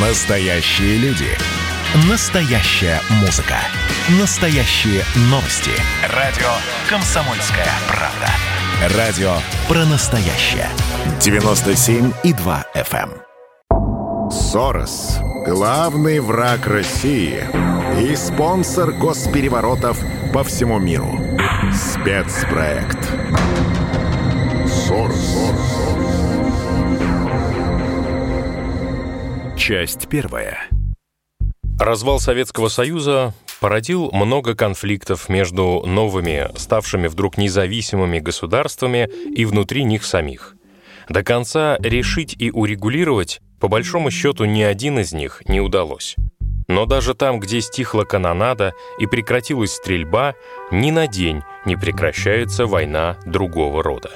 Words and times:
Настоящие 0.00 0.96
люди. 0.98 1.26
Настоящая 2.08 3.00
музыка. 3.20 3.56
Настоящие 4.20 5.02
новости. 5.22 5.72
Радио 6.14 6.46
«Комсомольская 6.88 7.66
правда». 7.88 8.96
Радио 8.96 9.32
про 9.66 9.84
настоящее. 9.86 10.68
97,2 11.18 12.64
FM. 12.76 13.10
эм. 13.10 14.30
Сорос. 14.30 15.18
Главный 15.44 16.20
враг 16.20 16.68
России. 16.68 17.42
И 18.00 18.14
спонсор 18.14 18.92
госпереворотов 18.92 19.98
по 20.32 20.44
всему 20.44 20.78
миру. 20.78 21.10
Спецпроект. 21.72 23.00
Сорос. 24.68 25.77
Часть 29.68 30.08
первая. 30.08 30.66
Развал 31.78 32.20
Советского 32.20 32.68
Союза 32.68 33.34
породил 33.60 34.10
много 34.12 34.54
конфликтов 34.54 35.28
между 35.28 35.82
новыми, 35.84 36.48
ставшими 36.56 37.06
вдруг 37.06 37.36
независимыми 37.36 38.18
государствами 38.18 39.10
и 39.30 39.44
внутри 39.44 39.84
них 39.84 40.06
самих. 40.06 40.56
До 41.10 41.22
конца 41.22 41.76
решить 41.80 42.34
и 42.38 42.50
урегулировать, 42.50 43.42
по 43.60 43.68
большому 43.68 44.10
счету, 44.10 44.46
ни 44.46 44.62
один 44.62 45.00
из 45.00 45.12
них 45.12 45.42
не 45.48 45.60
удалось. 45.60 46.16
Но 46.66 46.86
даже 46.86 47.12
там, 47.12 47.38
где 47.38 47.60
стихла 47.60 48.04
канонада 48.04 48.72
и 48.98 49.06
прекратилась 49.06 49.72
стрельба, 49.72 50.34
ни 50.70 50.90
на 50.90 51.06
день 51.06 51.42
не 51.66 51.76
прекращается 51.76 52.64
война 52.64 53.18
другого 53.26 53.82
рода. 53.82 54.12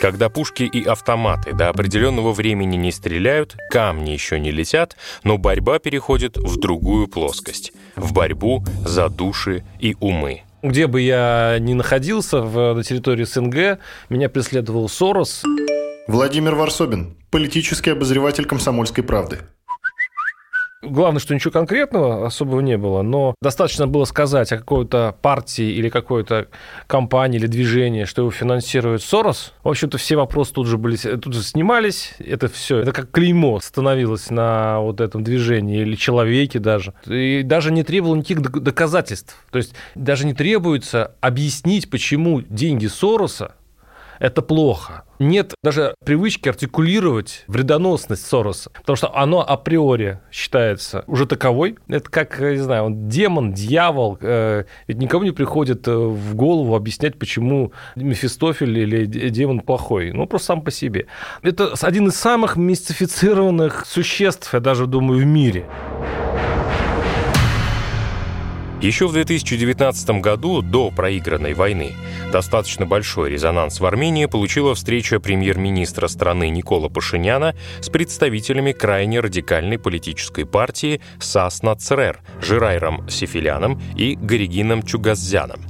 Когда 0.00 0.28
пушки 0.28 0.64
и 0.64 0.84
автоматы 0.84 1.52
до 1.52 1.68
определенного 1.68 2.32
времени 2.32 2.76
не 2.76 2.92
стреляют, 2.92 3.56
камни 3.70 4.10
еще 4.10 4.38
не 4.38 4.50
летят, 4.50 4.96
но 5.24 5.38
борьба 5.38 5.78
переходит 5.78 6.36
в 6.36 6.58
другую 6.58 7.08
плоскость– 7.08 7.72
в 7.96 8.12
борьбу 8.12 8.64
за 8.84 9.08
души 9.08 9.64
и 9.80 9.96
умы. 10.00 10.42
Где 10.62 10.86
бы 10.86 11.00
я 11.00 11.56
ни 11.60 11.72
находился 11.72 12.40
в, 12.40 12.74
на 12.74 12.82
территории 12.82 13.24
СНГ, 13.24 13.78
меня 14.10 14.28
преследовал 14.28 14.88
Сорос. 14.88 15.42
Владимир 16.08 16.54
Варсобин, 16.54 17.16
политический 17.30 17.90
обозреватель 17.90 18.44
«Комсомольской 18.44 19.02
правды». 19.02 19.40
Главное, 20.86 21.20
что 21.20 21.34
ничего 21.34 21.50
конкретного 21.50 22.26
особого 22.26 22.60
не 22.60 22.78
было, 22.78 23.02
но 23.02 23.34
достаточно 23.42 23.86
было 23.86 24.04
сказать 24.04 24.52
о 24.52 24.58
какой-то 24.58 25.16
партии 25.20 25.72
или 25.72 25.88
какой-то 25.88 26.48
компании 26.86 27.38
или 27.38 27.46
движении, 27.46 28.04
что 28.04 28.22
его 28.22 28.30
финансирует 28.30 29.02
Сорос. 29.02 29.52
В 29.62 29.68
общем-то, 29.68 29.98
все 29.98 30.16
вопросы 30.16 30.52
тут 30.54 30.66
же 30.66 30.78
были, 30.78 30.96
тут 30.96 31.34
же 31.34 31.42
снимались. 31.42 32.14
Это 32.18 32.48
все, 32.48 32.78
это 32.78 32.92
как 32.92 33.10
клеймо 33.10 33.60
становилось 33.60 34.30
на 34.30 34.80
вот 34.80 35.00
этом 35.00 35.24
движении 35.24 35.80
или 35.80 35.96
человеке 35.96 36.58
даже. 36.58 36.94
И 37.06 37.42
даже 37.44 37.72
не 37.72 37.82
требовало 37.82 38.16
никаких 38.16 38.42
док- 38.42 38.60
доказательств. 38.60 39.36
То 39.50 39.58
есть 39.58 39.74
даже 39.94 40.26
не 40.26 40.34
требуется 40.34 41.12
объяснить, 41.20 41.90
почему 41.90 42.40
деньги 42.42 42.86
Сороса 42.86 43.55
это 44.18 44.42
плохо. 44.42 45.04
Нет 45.18 45.54
даже 45.62 45.94
привычки 46.04 46.48
артикулировать 46.48 47.44
вредоносность 47.46 48.26
Сороса, 48.26 48.70
потому 48.70 48.96
что 48.96 49.14
оно 49.16 49.40
априори 49.40 50.20
считается 50.30 51.04
уже 51.06 51.26
таковой. 51.26 51.78
Это 51.88 52.10
как, 52.10 52.38
не 52.38 52.56
знаю, 52.58 52.84
он 52.84 53.08
демон, 53.08 53.52
дьявол. 53.54 54.18
э, 54.20 54.64
Ведь 54.86 54.98
никому 54.98 55.24
не 55.24 55.30
приходит 55.30 55.88
э, 55.88 55.96
в 55.96 56.34
голову 56.34 56.76
объяснять, 56.76 57.18
почему 57.18 57.72
Мефистофель 57.94 58.78
или 58.78 59.06
демон 59.06 59.60
плохой. 59.60 60.12
Ну, 60.12 60.26
просто 60.26 60.46
сам 60.48 60.60
по 60.60 60.70
себе. 60.70 61.06
Это 61.42 61.72
один 61.80 62.08
из 62.08 62.16
самых 62.16 62.56
мистифицированных 62.56 63.86
существ, 63.86 64.52
я 64.52 64.60
даже 64.60 64.86
думаю, 64.86 65.20
в 65.20 65.26
мире. 65.26 65.64
Еще 68.82 69.06
в 69.06 69.12
2019 69.12 70.20
году, 70.20 70.60
до 70.60 70.90
проигранной 70.90 71.54
войны, 71.54 71.94
достаточно 72.30 72.84
большой 72.84 73.30
резонанс 73.30 73.80
в 73.80 73.86
Армении 73.86 74.26
получила 74.26 74.74
встреча 74.74 75.18
премьер-министра 75.18 76.08
страны 76.08 76.50
Никола 76.50 76.90
Пашиняна 76.90 77.56
с 77.80 77.88
представителями 77.88 78.72
крайне 78.72 79.20
радикальной 79.20 79.78
политической 79.78 80.44
партии 80.44 81.00
САС 81.18 81.62
Нацрер, 81.62 82.20
Жирайром 82.42 83.08
Сефиляном 83.08 83.80
и 83.96 84.14
Горигином 84.14 84.82
Чугаззяном. 84.82 85.60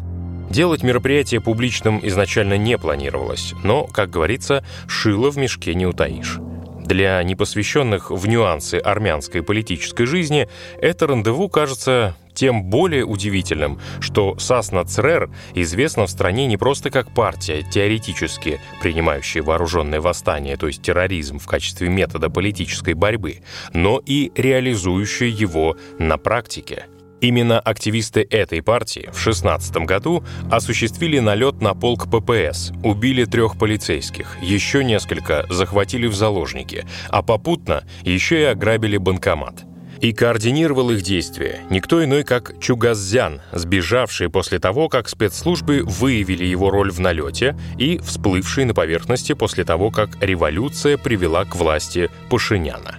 Делать 0.50 0.82
мероприятие 0.82 1.40
публичным 1.40 2.00
изначально 2.02 2.58
не 2.58 2.76
планировалось, 2.76 3.52
но, 3.62 3.84
как 3.84 4.10
говорится, 4.10 4.64
шило 4.88 5.30
в 5.30 5.36
мешке 5.36 5.74
не 5.74 5.86
утаишь. 5.86 6.38
Для 6.84 7.22
непосвященных 7.22 8.10
в 8.10 8.26
нюансы 8.26 8.76
армянской 8.76 9.42
политической 9.42 10.06
жизни 10.06 10.48
это 10.80 11.06
рандеву 11.06 11.48
кажется 11.48 12.16
тем 12.36 12.62
более 12.62 13.04
удивительным, 13.04 13.80
что 13.98 14.38
Сасна 14.38 14.84
Црер 14.84 15.30
известна 15.54 16.06
в 16.06 16.10
стране 16.10 16.46
не 16.46 16.56
просто 16.56 16.90
как 16.90 17.12
партия, 17.12 17.62
теоретически 17.62 18.60
принимающая 18.80 19.42
вооруженное 19.42 20.00
восстание, 20.00 20.56
то 20.56 20.68
есть 20.68 20.82
терроризм 20.82 21.40
в 21.40 21.46
качестве 21.46 21.88
метода 21.88 22.30
политической 22.30 22.94
борьбы, 22.94 23.40
но 23.72 24.00
и 24.04 24.30
реализующая 24.36 25.28
его 25.28 25.76
на 25.98 26.18
практике. 26.18 26.86
Именно 27.22 27.58
активисты 27.58 28.26
этой 28.30 28.62
партии 28.62 29.08
в 29.10 29.24
2016 29.24 29.76
году 29.78 30.22
осуществили 30.50 31.18
налет 31.18 31.62
на 31.62 31.72
полк 31.74 32.06
ППС, 32.10 32.72
убили 32.84 33.24
трех 33.24 33.58
полицейских, 33.58 34.36
еще 34.42 34.84
несколько 34.84 35.46
захватили 35.48 36.06
в 36.06 36.14
заложники, 36.14 36.84
а 37.08 37.22
попутно 37.22 37.84
еще 38.02 38.42
и 38.42 38.44
ограбили 38.44 38.98
банкомат. 38.98 39.64
И 40.00 40.12
координировал 40.12 40.90
их 40.90 41.02
действия 41.02 41.60
никто 41.70 42.04
иной, 42.04 42.24
как 42.24 42.58
Чугаззян, 42.60 43.40
сбежавший 43.52 44.28
после 44.28 44.58
того, 44.58 44.88
как 44.88 45.08
спецслужбы 45.08 45.82
выявили 45.84 46.44
его 46.44 46.70
роль 46.70 46.90
в 46.90 47.00
налете 47.00 47.56
и 47.78 47.98
всплывший 47.98 48.64
на 48.64 48.74
поверхности 48.74 49.32
после 49.32 49.64
того, 49.64 49.90
как 49.90 50.10
революция 50.20 50.98
привела 50.98 51.44
к 51.44 51.56
власти 51.56 52.10
Пашиняна. 52.28 52.98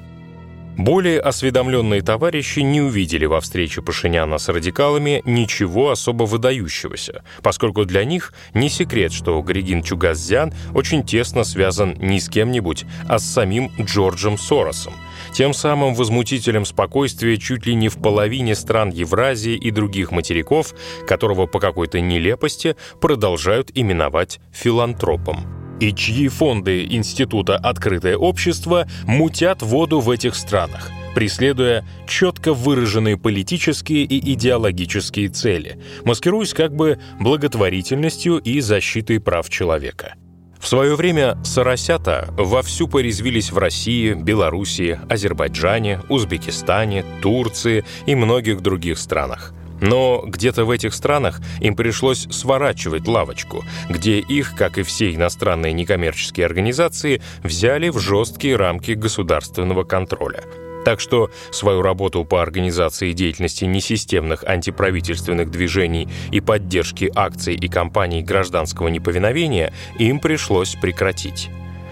Более 0.78 1.20
осведомленные 1.20 2.04
товарищи 2.04 2.60
не 2.60 2.82
увидели 2.82 3.26
во 3.26 3.42
встрече 3.42 3.82
Пашиняна 3.82 4.38
с 4.38 4.48
радикалами 4.48 5.24
ничего 5.26 5.90
особо 5.90 6.26
выдающегося, 6.26 7.24
поскольку 7.42 7.84
для 7.84 8.06
них 8.06 8.32
не 8.54 8.70
секрет, 8.70 9.12
что 9.12 9.42
Григин 9.42 9.82
Чугаззян 9.82 10.54
очень 10.76 11.04
тесно 11.04 11.44
связан 11.44 11.96
не 12.00 12.20
с 12.20 12.30
кем-нибудь, 12.30 12.86
а 13.10 13.18
с 13.18 13.26
самим 13.26 13.72
Джорджем 13.82 14.38
Соросом, 14.38 14.94
тем 15.38 15.54
самым 15.54 15.94
возмутителем 15.94 16.66
спокойствия 16.66 17.38
чуть 17.38 17.68
ли 17.68 17.76
не 17.76 17.90
в 17.90 18.02
половине 18.02 18.56
стран 18.56 18.90
Евразии 18.90 19.54
и 19.54 19.70
других 19.70 20.10
материков, 20.10 20.74
которого 21.08 21.46
по 21.46 21.60
какой-то 21.60 22.02
нелепости 22.02 22.76
продолжают 23.00 23.70
именовать 23.76 24.40
филантропом 24.52 25.78
и 25.80 25.94
чьи 25.94 26.28
фонды 26.28 26.86
Института 26.86 27.56
«Открытое 27.56 28.18
общество» 28.18 28.88
мутят 29.06 29.62
воду 29.62 30.00
в 30.00 30.10
этих 30.10 30.34
странах, 30.34 30.90
преследуя 31.14 31.88
четко 32.08 32.56
выраженные 32.56 33.16
политические 33.16 34.06
и 34.06 34.34
идеологические 34.34 35.30
цели, 35.30 35.80
маскируясь 36.04 36.56
как 36.56 36.76
бы 36.76 36.98
благотворительностью 37.20 38.40
и 38.40 38.60
защитой 38.60 39.20
прав 39.20 39.48
человека. 39.52 40.16
В 40.60 40.68
свое 40.68 40.96
время 40.96 41.38
соросята 41.44 42.34
вовсю 42.38 42.88
порезвились 42.88 43.52
в 43.52 43.58
России, 43.58 44.14
Белоруссии, 44.14 45.00
Азербайджане, 45.10 46.02
Узбекистане, 46.10 47.06
Турции 47.22 47.86
и 48.06 48.16
многих 48.16 48.62
других 48.62 48.98
странах. 48.98 49.54
Но 49.80 50.24
где-то 50.26 50.66
в 50.66 50.72
этих 50.72 50.94
странах 50.94 51.40
им 51.60 51.76
пришлось 51.76 52.28
сворачивать 52.32 53.08
лавочку, 53.08 53.64
где 53.90 54.20
их, 54.20 54.56
как 54.56 54.78
и 54.78 54.84
все 54.84 55.14
иностранные 55.14 55.74
некоммерческие 55.74 56.46
организации, 56.46 57.22
взяли 57.44 57.90
в 57.90 58.00
жесткие 58.00 58.56
рамки 58.56 58.92
государственного 58.92 59.84
контроля. 59.84 60.44
Так 60.88 61.02
что 61.02 61.30
свою 61.52 61.82
работу 61.82 62.24
по 62.24 62.42
организации 62.42 63.12
деятельности 63.12 63.66
несистемных 63.66 64.46
антиправительственных 64.46 65.52
движений 65.52 66.08
и 66.32 66.40
поддержки 66.40 67.12
акций 67.14 67.56
и 67.56 67.68
кампаний 67.68 68.22
гражданского 68.22 68.88
неповиновения 68.88 69.74
им 70.00 70.22
пришлось 70.22 70.76
прекратить. 70.76 71.50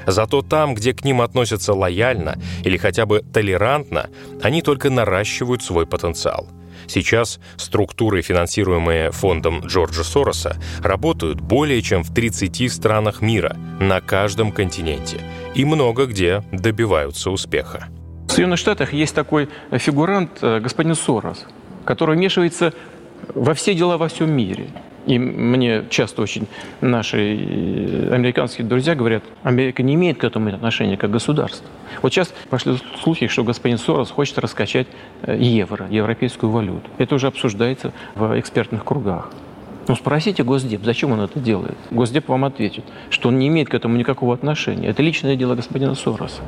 Зато 0.08 0.42
там, 0.42 0.76
где 0.76 0.94
к 0.94 1.04
ним 1.04 1.20
относятся 1.20 1.74
лояльно 1.74 2.38
или 2.64 2.78
хотя 2.78 3.06
бы 3.06 3.20
толерантно, 3.20 4.10
они 4.42 4.62
только 4.62 4.90
наращивают 4.90 5.62
свой 5.62 5.86
потенциал. 5.86 6.48
Сейчас 6.88 7.42
структуры, 7.58 8.22
финансируемые 8.22 9.12
фондом 9.12 9.60
Джорджа 9.66 10.06
Сороса, 10.06 10.56
работают 10.80 11.42
более 11.42 11.82
чем 11.82 12.02
в 12.02 12.14
30 12.14 12.72
странах 12.72 13.20
мира, 13.20 13.58
на 13.82 14.00
каждом 14.00 14.54
континенте, 14.54 15.20
и 15.54 15.66
много 15.66 16.06
где 16.06 16.46
добиваются 16.54 17.30
успеха. 17.30 17.90
В 18.28 18.32
Соединенных 18.32 18.60
Штатах 18.60 18.94
есть 18.94 19.16
такой 19.16 19.50
фигурант, 19.72 20.40
э, 20.42 20.60
господин 20.60 20.96
Сорос, 20.96 21.46
который 21.86 22.16
вмешивается 22.16 22.74
во 23.34 23.54
все 23.54 23.74
дела 23.74 23.98
во 23.98 24.08
всем 24.08 24.32
мире. 24.32 24.68
И 25.06 25.20
мне 25.20 25.84
часто 25.90 26.24
очень 26.24 26.48
наши 26.82 27.18
э, 27.18 28.10
американские 28.12 28.66
друзья 28.66 28.96
говорят, 28.96 29.24
Америка 29.44 29.84
не 29.84 29.94
имеет 29.94 30.18
к 30.18 30.24
этому 30.24 30.50
отношения 30.50 30.98
как 30.98 31.12
государство. 31.12 31.66
Вот 32.02 32.12
сейчас 32.12 32.34
пошли 32.50 32.78
слухи, 33.02 33.28
что 33.28 33.44
господин 33.44 33.78
Сорос 33.78 34.10
хочет 34.10 34.40
раскачать 34.40 34.88
э, 35.22 35.38
евро, 35.40 35.88
европейскую 35.90 36.52
валюту. 36.52 36.90
Это 36.98 37.16
уже 37.16 37.28
обсуждается 37.28 37.94
в 38.16 38.40
экспертных 38.40 38.84
кругах. 38.84 39.30
Ну, 39.88 39.96
спросите 39.96 40.44
Госдеп, 40.44 40.84
зачем 40.84 41.12
он 41.12 41.22
это 41.22 41.40
делает. 41.40 41.78
Госдеп 41.92 42.28
вам 42.28 42.46
ответит, 42.46 42.84
что 43.12 43.30
он 43.30 43.38
не 43.38 43.48
имеет 43.48 43.70
к 43.70 43.76
этому 43.76 43.96
никакого 43.98 44.34
отношения. 44.34 44.88
Это 44.88 45.04
личное 45.04 45.36
дело 45.36 45.54
господина 45.54 45.94
Сороса. 45.94 46.42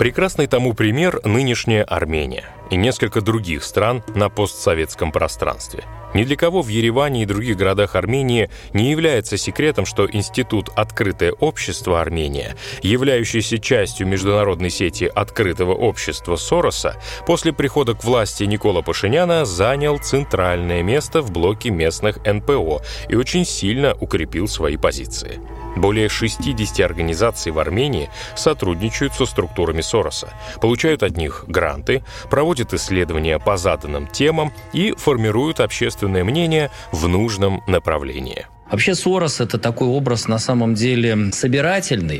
Прекрасный 0.00 0.46
тому 0.46 0.72
пример 0.72 1.20
нынешняя 1.24 1.84
Армения 1.84 2.48
и 2.70 2.76
несколько 2.76 3.20
других 3.20 3.64
стран 3.64 4.02
на 4.14 4.28
постсоветском 4.28 5.12
пространстве. 5.12 5.84
Ни 6.12 6.24
для 6.24 6.36
кого 6.36 6.62
в 6.62 6.68
Ереване 6.68 7.22
и 7.22 7.26
других 7.26 7.56
городах 7.56 7.94
Армении 7.94 8.50
не 8.72 8.90
является 8.90 9.36
секретом, 9.36 9.86
что 9.86 10.10
Институт 10.10 10.68
«Открытое 10.74 11.32
общество 11.32 12.00
Армения», 12.00 12.56
являющийся 12.82 13.58
частью 13.58 14.08
международной 14.08 14.70
сети 14.70 15.04
«Открытого 15.04 15.72
общества 15.72 16.34
Сороса», 16.34 17.00
после 17.26 17.52
прихода 17.52 17.94
к 17.94 18.02
власти 18.02 18.42
Никола 18.44 18.82
Пашиняна 18.82 19.44
занял 19.44 19.98
центральное 19.98 20.82
место 20.82 21.22
в 21.22 21.30
блоке 21.30 21.70
местных 21.70 22.18
НПО 22.24 22.82
и 23.08 23.14
очень 23.14 23.44
сильно 23.44 23.94
укрепил 24.00 24.48
свои 24.48 24.76
позиции. 24.76 25.40
Более 25.76 26.08
60 26.08 26.80
организаций 26.80 27.52
в 27.52 27.58
Армении 27.58 28.10
сотрудничают 28.34 29.14
со 29.14 29.24
структурами 29.24 29.80
Сороса, 29.80 30.32
получают 30.60 31.04
от 31.04 31.16
них 31.16 31.44
гранты, 31.46 32.02
проводят 32.28 32.59
исследования 32.74 33.38
по 33.38 33.56
заданным 33.56 34.06
темам 34.06 34.52
и 34.72 34.92
формируют 34.96 35.60
общественное 35.60 36.24
мнение 36.24 36.70
в 36.92 37.08
нужном 37.08 37.62
направлении. 37.66 38.46
Вообще 38.70 38.94
Сорос– 38.94 39.40
это 39.40 39.58
такой 39.58 39.88
образ 39.88 40.28
на 40.28 40.38
самом 40.38 40.74
деле 40.74 41.32
собирательный. 41.32 42.18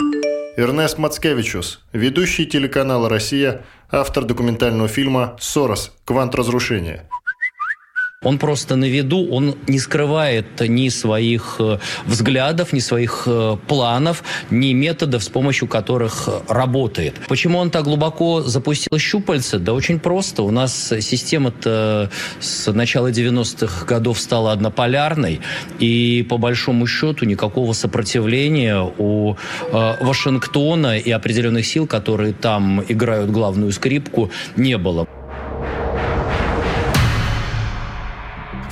Эрнест 0.57 0.99
Мацкевичус, 0.99 1.81
ведущий 1.93 2.45
телеканала 2.45 3.09
«Россия», 3.09 3.63
автор 3.91 4.25
документального 4.25 4.89
фильма 4.89 5.37
«Сорос. 5.41 5.93
Квант 6.05 6.35
разрушения». 6.35 7.09
Он 8.23 8.39
просто 8.39 8.77
на 8.77 8.85
виду, 8.85 9.27
он 9.31 9.55
не 9.67 9.79
скрывает 9.79 10.61
ни 10.61 10.91
своих 10.91 11.57
э, 11.59 11.79
взглядов, 12.05 12.75
ни 12.75 12.81
своих 12.81 13.23
э, 13.25 13.57
планов, 13.67 14.23
ни 14.51 14.75
методов, 14.75 15.25
с 15.25 15.31
помощью 15.31 15.67
которых 15.69 16.29
работает. 16.47 17.15
Почему 17.29 17.57
он 17.57 17.71
так 17.71 17.85
глубоко 17.85 18.43
запустил 18.43 18.99
щупальца? 18.99 19.59
Да 19.59 19.73
очень 19.73 19.99
просто. 19.99 20.43
У 20.43 20.51
нас 20.51 20.93
система-то 21.01 22.11
с 22.41 22.71
начала 22.71 23.11
90-х 23.11 23.87
годов 23.87 24.21
стала 24.21 24.53
однополярной, 24.53 25.41
и 25.79 26.27
по 26.29 26.37
большому 26.37 26.87
счету 26.87 27.25
никакого 27.25 27.73
сопротивления 27.73 28.83
у 28.99 29.37
э, 29.73 30.05
Вашингтона 30.05 30.99
и 30.99 31.11
определенных 31.11 31.65
сил, 31.65 31.87
которые 31.87 32.35
там 32.35 32.85
играют 32.87 33.31
главную 33.31 33.73
скрипку, 33.73 34.31
не 34.57 34.77
было. 34.77 35.09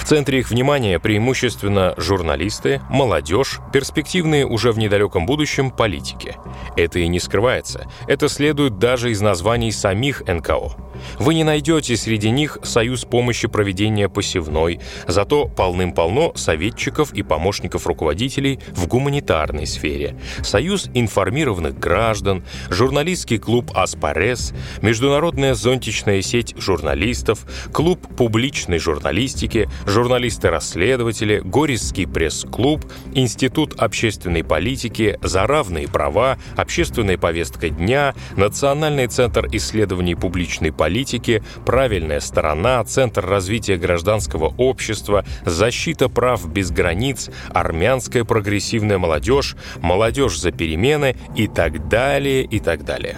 Центре 0.08 0.38
их 0.38 0.49
внимания 0.49 0.99
преимущественно 0.99 1.93
журналисты, 1.99 2.81
молодежь, 2.88 3.58
перспективные 3.75 4.46
уже 4.46 4.72
в 4.72 4.78
недалеком 4.78 5.26
будущем 5.26 5.70
политики. 5.70 6.34
Это 6.76 6.99
и 6.99 7.08
не 7.08 7.20
скрывается. 7.20 7.87
Это 8.06 8.31
следует 8.31 8.78
даже 8.78 9.10
из 9.10 9.20
названий 9.20 9.70
самих 9.70 10.22
НКО. 10.26 10.76
Вы 11.19 11.34
не 11.34 11.44
найдете 11.44 11.94
среди 11.96 12.31
них 12.31 12.56
союз 12.62 13.05
помощи 13.05 13.49
проведения 13.49 14.08
посевной, 14.08 14.81
зато 15.06 15.46
полным-полно 15.46 16.32
советчиков 16.34 17.12
и 17.12 17.22
помощников 17.22 17.87
руководителей 17.87 18.61
в 18.70 18.87
гуманитарной 18.87 19.66
сфере, 19.66 20.16
союз 20.43 20.88
информированных 20.94 21.78
граждан, 21.78 22.44
журналистский 22.70 23.38
клуб 23.38 23.70
«Аспарес», 23.75 24.54
международная 24.81 25.52
зонтичная 25.52 26.22
сеть 26.22 26.54
журналистов, 26.56 27.44
клуб 27.72 28.00
публичной 28.16 28.78
журналистики, 28.78 29.69
журналисты-расследователи, 29.99 31.43
Горисский 31.45 32.06
пресс-клуб, 32.06 32.85
Институт 33.15 33.75
общественной 33.79 34.45
политики, 34.45 35.19
за 35.23 35.45
равные 35.45 35.89
права, 35.89 36.39
общественная 36.56 37.19
повестка 37.19 37.69
дня, 37.69 38.15
Национальный 38.37 39.09
центр 39.09 39.49
исследований 39.50 40.15
публичной 40.15 40.71
политики, 40.71 41.43
правильная 41.67 42.21
сторона, 42.21 42.85
Центр 42.85 43.27
развития 43.27 43.77
гражданского 43.77 44.55
общества, 44.56 45.25
защита 45.45 46.09
прав 46.09 46.49
без 46.49 46.71
границ, 46.71 47.29
армянская 47.53 48.23
прогрессивная 48.23 48.99
молодежь, 48.99 49.56
молодежь 49.81 50.39
за 50.39 50.53
перемены 50.53 51.17
и 51.35 51.49
так 51.49 51.89
далее, 51.89 52.45
и 52.45 52.61
так 52.61 52.85
далее. 52.85 53.17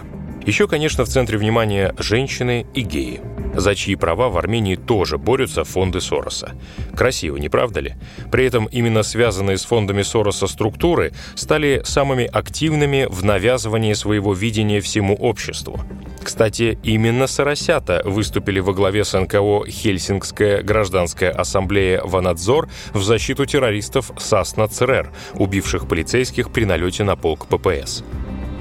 Еще, 0.50 0.66
конечно, 0.66 1.04
в 1.04 1.08
центре 1.08 1.38
внимания 1.38 1.94
женщины 1.96 2.66
и 2.74 2.80
геи 2.80 3.20
за 3.54 3.76
чьи 3.76 3.94
права 3.94 4.28
в 4.28 4.36
Армении 4.36 4.74
тоже 4.74 5.16
борются 5.16 5.62
фонды 5.62 6.00
Сороса. 6.00 6.56
Красиво, 6.92 7.36
не 7.36 7.48
правда 7.48 7.78
ли? 7.78 7.94
При 8.32 8.46
этом 8.46 8.66
именно 8.66 9.04
связанные 9.04 9.58
с 9.58 9.64
фондами 9.64 10.02
Сороса 10.02 10.48
структуры 10.48 11.12
стали 11.36 11.82
самыми 11.84 12.24
активными 12.24 13.06
в 13.08 13.24
навязывании 13.24 13.92
своего 13.92 14.34
видения 14.34 14.80
всему 14.80 15.14
обществу. 15.14 15.78
Кстати, 16.20 16.80
именно 16.82 17.28
Соросята 17.28 18.02
выступили 18.04 18.58
во 18.58 18.72
главе 18.72 19.04
с 19.04 19.16
НКО 19.16 19.66
«Хельсингская 19.68 20.62
гражданская 20.62 21.30
ассамблея 21.30 22.02
Ванадзор» 22.02 22.68
в 22.92 23.04
защиту 23.04 23.46
террористов 23.46 24.10
Сасна 24.18 24.66
ЦРР, 24.66 25.12
убивших 25.34 25.86
полицейских 25.86 26.50
при 26.50 26.64
налете 26.64 27.04
на 27.04 27.14
полк 27.14 27.46
ППС. 27.46 28.02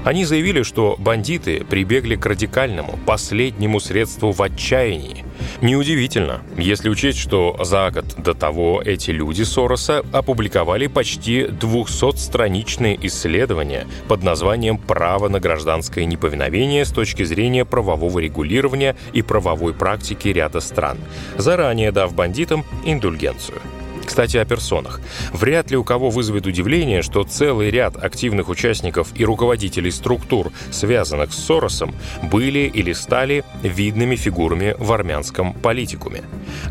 Они 0.04 0.24
заявили, 0.24 0.62
что 0.62 0.96
бандиты 0.98 1.62
прибегли 1.64 2.16
к 2.16 2.24
радикальному, 2.24 2.98
последнему 3.04 3.80
средству 3.80 4.32
в 4.32 4.40
отчаянии. 4.40 5.24
Неудивительно, 5.60 6.40
если 6.56 6.88
учесть, 6.88 7.18
что 7.18 7.56
за 7.62 7.90
год 7.90 8.06
до 8.16 8.32
того 8.32 8.80
эти 8.82 9.10
люди 9.10 9.42
Сороса 9.42 10.02
опубликовали 10.12 10.86
почти 10.86 11.42
200-страничные 11.42 12.98
исследования 13.06 13.86
под 14.08 14.22
названием 14.22 14.78
«Право 14.78 15.28
на 15.28 15.38
гражданское 15.38 16.06
неповиновение 16.06 16.86
с 16.86 16.92
точки 16.92 17.22
зрения 17.24 17.66
правового 17.66 18.18
регулирования 18.20 18.96
и 19.12 19.20
правовой 19.20 19.74
практики 19.74 20.28
ряда 20.28 20.60
стран», 20.60 20.98
заранее 21.36 21.92
дав 21.92 22.14
бандитам 22.14 22.64
индульгенцию. 22.84 23.60
Кстати, 24.04 24.36
о 24.36 24.44
персонах. 24.44 25.00
Вряд 25.32 25.70
ли 25.70 25.76
у 25.76 25.84
кого 25.84 26.10
вызовет 26.10 26.46
удивление, 26.46 27.02
что 27.02 27.22
целый 27.24 27.70
ряд 27.70 28.02
активных 28.02 28.48
участников 28.48 29.12
и 29.14 29.24
руководителей 29.24 29.90
структур, 29.90 30.52
связанных 30.70 31.32
с 31.32 31.38
Соросом, 31.38 31.94
были 32.22 32.60
или 32.60 32.92
стали 32.92 33.44
видными 33.62 34.16
фигурами 34.16 34.74
в 34.78 34.92
армянском 34.92 35.52
политикуме. 35.54 36.22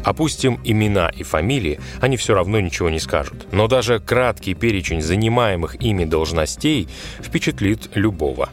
Опустим 0.03 0.59
имена 0.63 1.09
и 1.09 1.23
фамилии, 1.23 1.79
они 2.01 2.17
все 2.17 2.33
равно 2.33 2.59
ничего 2.59 2.89
не 2.89 2.99
скажут. 2.99 3.47
Но 3.51 3.67
даже 3.67 3.99
краткий 3.99 4.53
перечень 4.53 5.01
занимаемых 5.01 5.81
ими 5.81 6.05
должностей 6.05 6.87
впечатлит 7.21 7.89
любого 7.95 8.49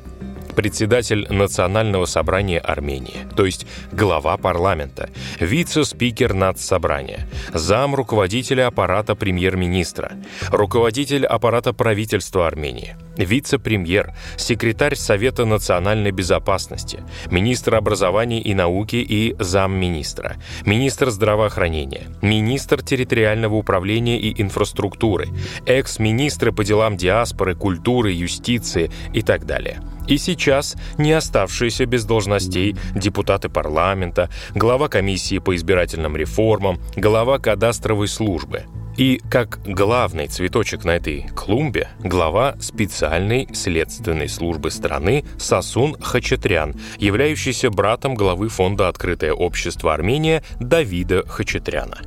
председатель 0.56 1.26
Национального 1.30 2.06
собрания 2.06 2.58
Армении, 2.58 3.28
то 3.36 3.44
есть 3.44 3.66
глава 3.92 4.36
парламента, 4.38 5.10
вице-спикер 5.38 6.32
Нацсобрания, 6.32 7.28
зам 7.52 7.94
руководителя 7.94 8.66
аппарата 8.66 9.14
премьер-министра, 9.14 10.12
руководитель 10.50 11.26
аппарата 11.26 11.72
правительства 11.72 12.46
Армении, 12.46 12.96
вице-премьер, 13.16 14.14
секретарь 14.36 14.96
Совета 14.96 15.44
национальной 15.44 16.10
безопасности, 16.10 17.04
министр 17.30 17.76
образования 17.76 18.40
и 18.40 18.54
науки 18.54 18.96
и 18.96 19.36
замминистра, 19.38 20.36
министр 20.64 21.10
здравоохранения, 21.10 22.06
министр 22.22 22.82
территориального 22.82 23.54
управления 23.54 24.18
и 24.18 24.40
инфраструктуры, 24.40 25.28
экс-министры 25.66 26.50
по 26.52 26.64
делам 26.64 26.96
диаспоры, 26.96 27.54
культуры, 27.54 28.10
юстиции 28.12 28.90
и 29.12 29.20
так 29.20 29.44
далее– 29.44 29.80
и 30.06 30.18
сейчас 30.18 30.76
не 30.98 31.12
оставшиеся 31.12 31.86
без 31.86 32.04
должностей 32.04 32.76
депутаты 32.94 33.48
парламента, 33.48 34.30
глава 34.54 34.88
комиссии 34.88 35.38
по 35.38 35.54
избирательным 35.54 36.16
реформам, 36.16 36.78
глава 36.96 37.38
кадастровой 37.38 38.08
службы– 38.08 38.64
и 38.96 39.20
как 39.30 39.60
главный 39.64 40.26
цветочек 40.26 40.84
на 40.84 40.92
этой 40.92 41.26
клумбе 41.34 41.88
глава 42.00 42.56
специальной 42.60 43.48
следственной 43.52 44.28
службы 44.28 44.70
страны 44.70 45.24
Сасун 45.38 45.96
Хачатрян, 46.00 46.74
являющийся 46.98 47.70
братом 47.70 48.14
главы 48.14 48.48
фонда 48.48 48.88
«Открытое 48.88 49.32
общество 49.32 49.92
Армения» 49.92 50.42
Давида 50.60 51.26
Хачатряна. 51.26 51.98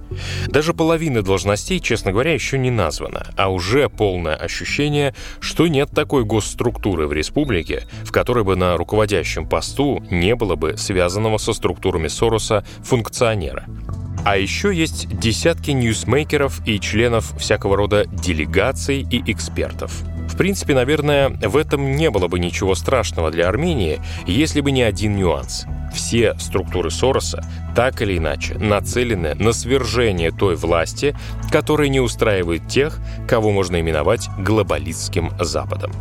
Даже 0.48 0.74
половина 0.74 1.22
должностей, 1.22 1.79
честно 1.79 2.12
говоря, 2.12 2.34
еще 2.34 2.58
не 2.58 2.72
названа, 2.72 3.27
а 3.38 3.50
уже 3.50 3.89
полное 3.89 4.36
ощущение, 4.36 5.13
что 5.39 5.67
нет 5.67 5.91
такой 5.91 6.24
госструктуры 6.25 7.08
в 7.08 7.13
республике, 7.13 7.84
в 8.03 8.12
которой 8.12 8.43
бы 8.43 8.55
на 8.55 8.77
руководящем 8.77 9.48
посту 9.48 10.03
не 10.10 10.36
было 10.36 10.55
бы 10.55 10.77
связанного 10.77 11.38
со 11.38 11.53
структурами 11.53 12.08
Сороса 12.08 12.65
функционера. 12.84 13.65
А 14.25 14.38
еще 14.38 14.73
есть 14.73 15.07
десятки 15.19 15.71
ньюсмейкеров 15.71 16.61
и 16.67 16.79
членов 16.79 17.33
всякого 17.38 17.77
рода 17.77 18.05
делегаций 18.05 19.05
и 19.09 19.31
экспертов. 19.31 19.91
В 20.27 20.38
принципе, 20.38 20.73
наверное, 20.73 21.29
в 21.29 21.57
этом 21.57 21.95
не 21.95 22.09
было 22.09 22.27
бы 22.27 22.39
ничего 22.39 22.75
страшного 22.75 23.31
для 23.31 23.47
Армении, 23.47 23.99
если 24.27 24.61
бы 24.61 24.71
не 24.71 24.83
один 24.83 25.15
нюанс. 25.15 25.65
Все 25.93 26.36
структуры 26.39 26.91
Сороса 26.91 27.43
так 27.75 28.01
или 28.01 28.17
иначе 28.17 28.55
нацелены 28.55 29.36
на 29.36 29.53
свержение 29.53 30.31
той 30.31 30.55
власти, 30.55 31.15
которая 31.51 31.88
не 31.88 32.00
устраивает 32.00 32.67
тех, 32.67 33.00
кого 33.27 33.51
можно 33.51 33.79
именовать 33.79 34.29
глобалистским 34.38 35.31
Западом. 35.39 35.91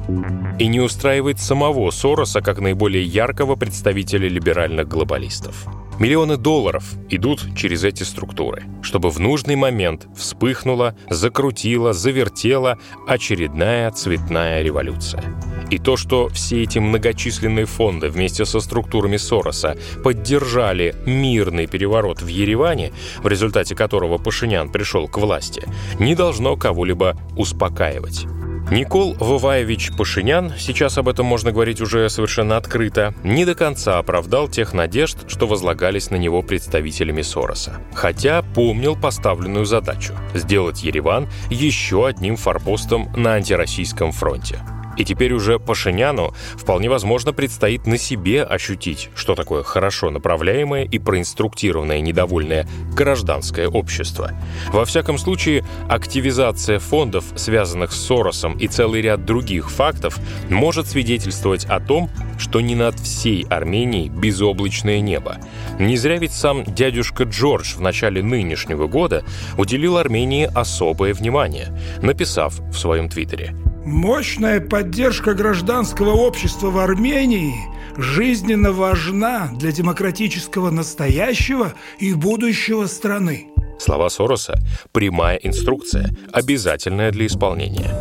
И 0.58 0.66
не 0.66 0.80
устраивает 0.80 1.38
самого 1.38 1.90
Сороса 1.90 2.40
как 2.40 2.58
наиболее 2.58 3.04
яркого 3.04 3.56
представителя 3.56 4.28
либеральных 4.28 4.88
глобалистов. 4.88 5.66
Миллионы 5.98 6.36
долларов 6.36 6.84
идут 7.08 7.56
через 7.56 7.82
эти 7.82 8.04
структуры, 8.04 8.62
чтобы 8.82 9.10
в 9.10 9.18
нужный 9.18 9.56
момент 9.56 10.06
вспыхнула, 10.16 10.94
закрутила, 11.10 11.92
завертела 11.92 12.78
очередная 13.08 13.90
цветная 13.90 14.62
революция. 14.62 15.24
И 15.70 15.78
то, 15.78 15.96
что 15.96 16.28
все 16.28 16.62
эти 16.62 16.78
многочисленные 16.78 17.66
фонды 17.66 18.08
вместе 18.08 18.44
со 18.44 18.60
структурами 18.60 19.16
Сороса 19.16 19.76
поддержали 20.02 20.94
мирный 21.06 21.66
переворот 21.66 22.22
в 22.22 22.26
Ереване, 22.26 22.92
в 23.18 23.28
результате 23.28 23.74
которого 23.74 24.18
Пашинян 24.18 24.70
пришел 24.70 25.08
к 25.08 25.18
власти, 25.18 25.62
не 25.98 26.14
должно 26.14 26.56
кого-либо 26.56 27.16
успокаивать. 27.36 28.26
Никол 28.70 29.14
Воваевич 29.18 29.92
Пашинян, 29.96 30.52
сейчас 30.58 30.98
об 30.98 31.08
этом 31.08 31.24
можно 31.24 31.52
говорить 31.52 31.80
уже 31.80 32.10
совершенно 32.10 32.58
открыто, 32.58 33.14
не 33.24 33.46
до 33.46 33.54
конца 33.54 33.98
оправдал 33.98 34.46
тех 34.46 34.74
надежд, 34.74 35.16
что 35.26 35.46
возлагались 35.46 36.10
на 36.10 36.16
него 36.16 36.42
представителями 36.42 37.22
Сороса. 37.22 37.80
Хотя 37.94 38.42
помнил 38.42 38.94
поставленную 38.94 39.64
задачу– 39.64 40.12
сделать 40.34 40.82
Ереван 40.82 41.28
еще 41.48 42.06
одним 42.06 42.36
форпостом 42.36 43.10
на 43.16 43.34
антироссийском 43.34 44.12
фронте. 44.12 44.60
И 44.98 45.04
теперь 45.04 45.32
уже 45.32 45.58
Пашиняну 45.60 46.34
вполне 46.56 46.90
возможно 46.90 47.32
предстоит 47.32 47.86
на 47.86 47.96
себе 47.96 48.42
ощутить, 48.42 49.10
что 49.14 49.36
такое 49.36 49.62
хорошо 49.62 50.10
направляемое 50.10 50.84
и 50.84 50.98
проинструктированное 50.98 52.00
недовольное 52.00 52.66
гражданское 52.94 53.68
общество. 53.68 54.32
Во 54.72 54.84
всяком 54.84 55.16
случае, 55.16 55.64
активизация 55.88 56.80
фондов, 56.80 57.24
связанных 57.36 57.92
с 57.92 58.08
Соросом 58.08 58.58
и 58.58 58.66
целый 58.66 59.00
ряд 59.00 59.24
других 59.24 59.70
фактов, 59.70 60.18
может 60.50 60.88
свидетельствовать 60.88 61.64
о 61.66 61.78
том, 61.78 62.10
что 62.38 62.60
не 62.60 62.74
над 62.74 62.98
всей 62.98 63.44
Арменией 63.48 64.08
безоблачное 64.08 65.00
небо. 65.00 65.36
Не 65.78 65.96
зря 65.96 66.18
ведь 66.18 66.32
сам 66.32 66.64
дядюшка 66.64 67.24
Джордж 67.24 67.76
в 67.76 67.80
начале 67.80 68.22
нынешнего 68.22 68.88
года 68.88 69.24
уделил 69.56 69.96
Армении 69.96 70.50
особое 70.52 71.14
внимание, 71.14 71.68
написав 72.02 72.58
в 72.58 72.76
своем 72.76 73.08
твиттере– 73.08 73.54
Мощная 73.84 74.60
поддержка 74.60 75.34
гражданского 75.34 76.10
общества 76.10 76.70
в 76.70 76.78
Армении 76.78 77.54
жизненно 77.96 78.72
важна 78.72 79.50
для 79.54 79.72
демократического 79.72 80.70
настоящего 80.70 81.72
и 81.98 82.14
будущего 82.14 82.86
страны. 82.86 83.48
Слова 83.78 84.08
Сороса– 84.08 84.58
прямая 84.92 85.36
инструкция, 85.36 86.10
обязательная 86.32 87.12
для 87.12 87.26
исполнения. 87.26 87.94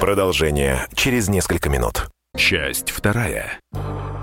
Продолжение 0.00 0.86
через 0.94 1.28
несколько 1.28 1.68
минут. 1.68 2.08
Часть 2.36 2.90
вторая. 2.90 3.58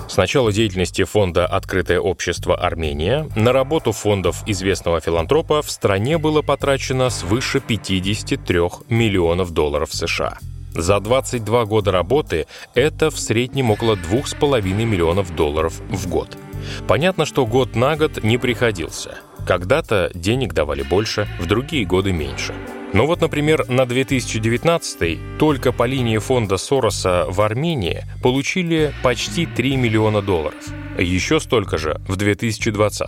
С 0.07 0.15
начала 0.15 0.53
деятельности 0.53 1.03
фонда 1.03 1.45
«Открытое 1.45 1.99
общество 1.99 2.55
Армения» 2.55 3.29
на 3.35 3.51
работу 3.51 3.91
фондов 3.91 4.41
известного 4.45 5.01
филантропа 5.01 5.61
в 5.61 5.69
стране 5.69 6.17
было 6.17 6.41
потрачено 6.41 7.09
свыше 7.09 7.59
53 7.59 8.59
миллионов 8.89 9.51
долларов 9.51 9.93
США. 9.93 10.37
За 10.73 10.99
22 11.01 11.65
года 11.65 11.91
работы 11.91 12.47
это 12.73 13.09
в 13.09 13.19
среднем 13.19 13.69
около 13.69 13.95
2,5 13.95 14.61
миллионов 14.61 15.35
долларов 15.35 15.73
в 15.89 16.07
год. 16.07 16.37
Понятно, 16.87 17.25
что 17.25 17.45
год 17.45 17.75
на 17.75 17.97
год 17.97 18.23
не 18.23 18.37
приходился. 18.37 19.17
Когда-то 19.45 20.09
денег 20.13 20.53
давали 20.53 20.83
больше, 20.83 21.27
в 21.39 21.47
другие 21.47 21.85
годы 21.85 22.13
меньше– 22.13 22.53
но 22.93 23.05
вот, 23.05 23.21
например, 23.21 23.67
на 23.69 23.85
2019 23.85 25.37
только 25.37 25.71
по 25.71 25.83
линии 25.83 26.17
фонда 26.17 26.57
Сороса 26.57 27.25
в 27.27 27.41
Армении 27.41 28.05
получили 28.23 28.93
почти 29.03 29.45
3 29.45 29.75
миллиона 29.77 30.21
долларов. 30.21 30.63
Еще 30.97 31.39
столько 31.39 31.77
же 31.77 31.99
в 32.07 32.15
2020. 32.15 33.07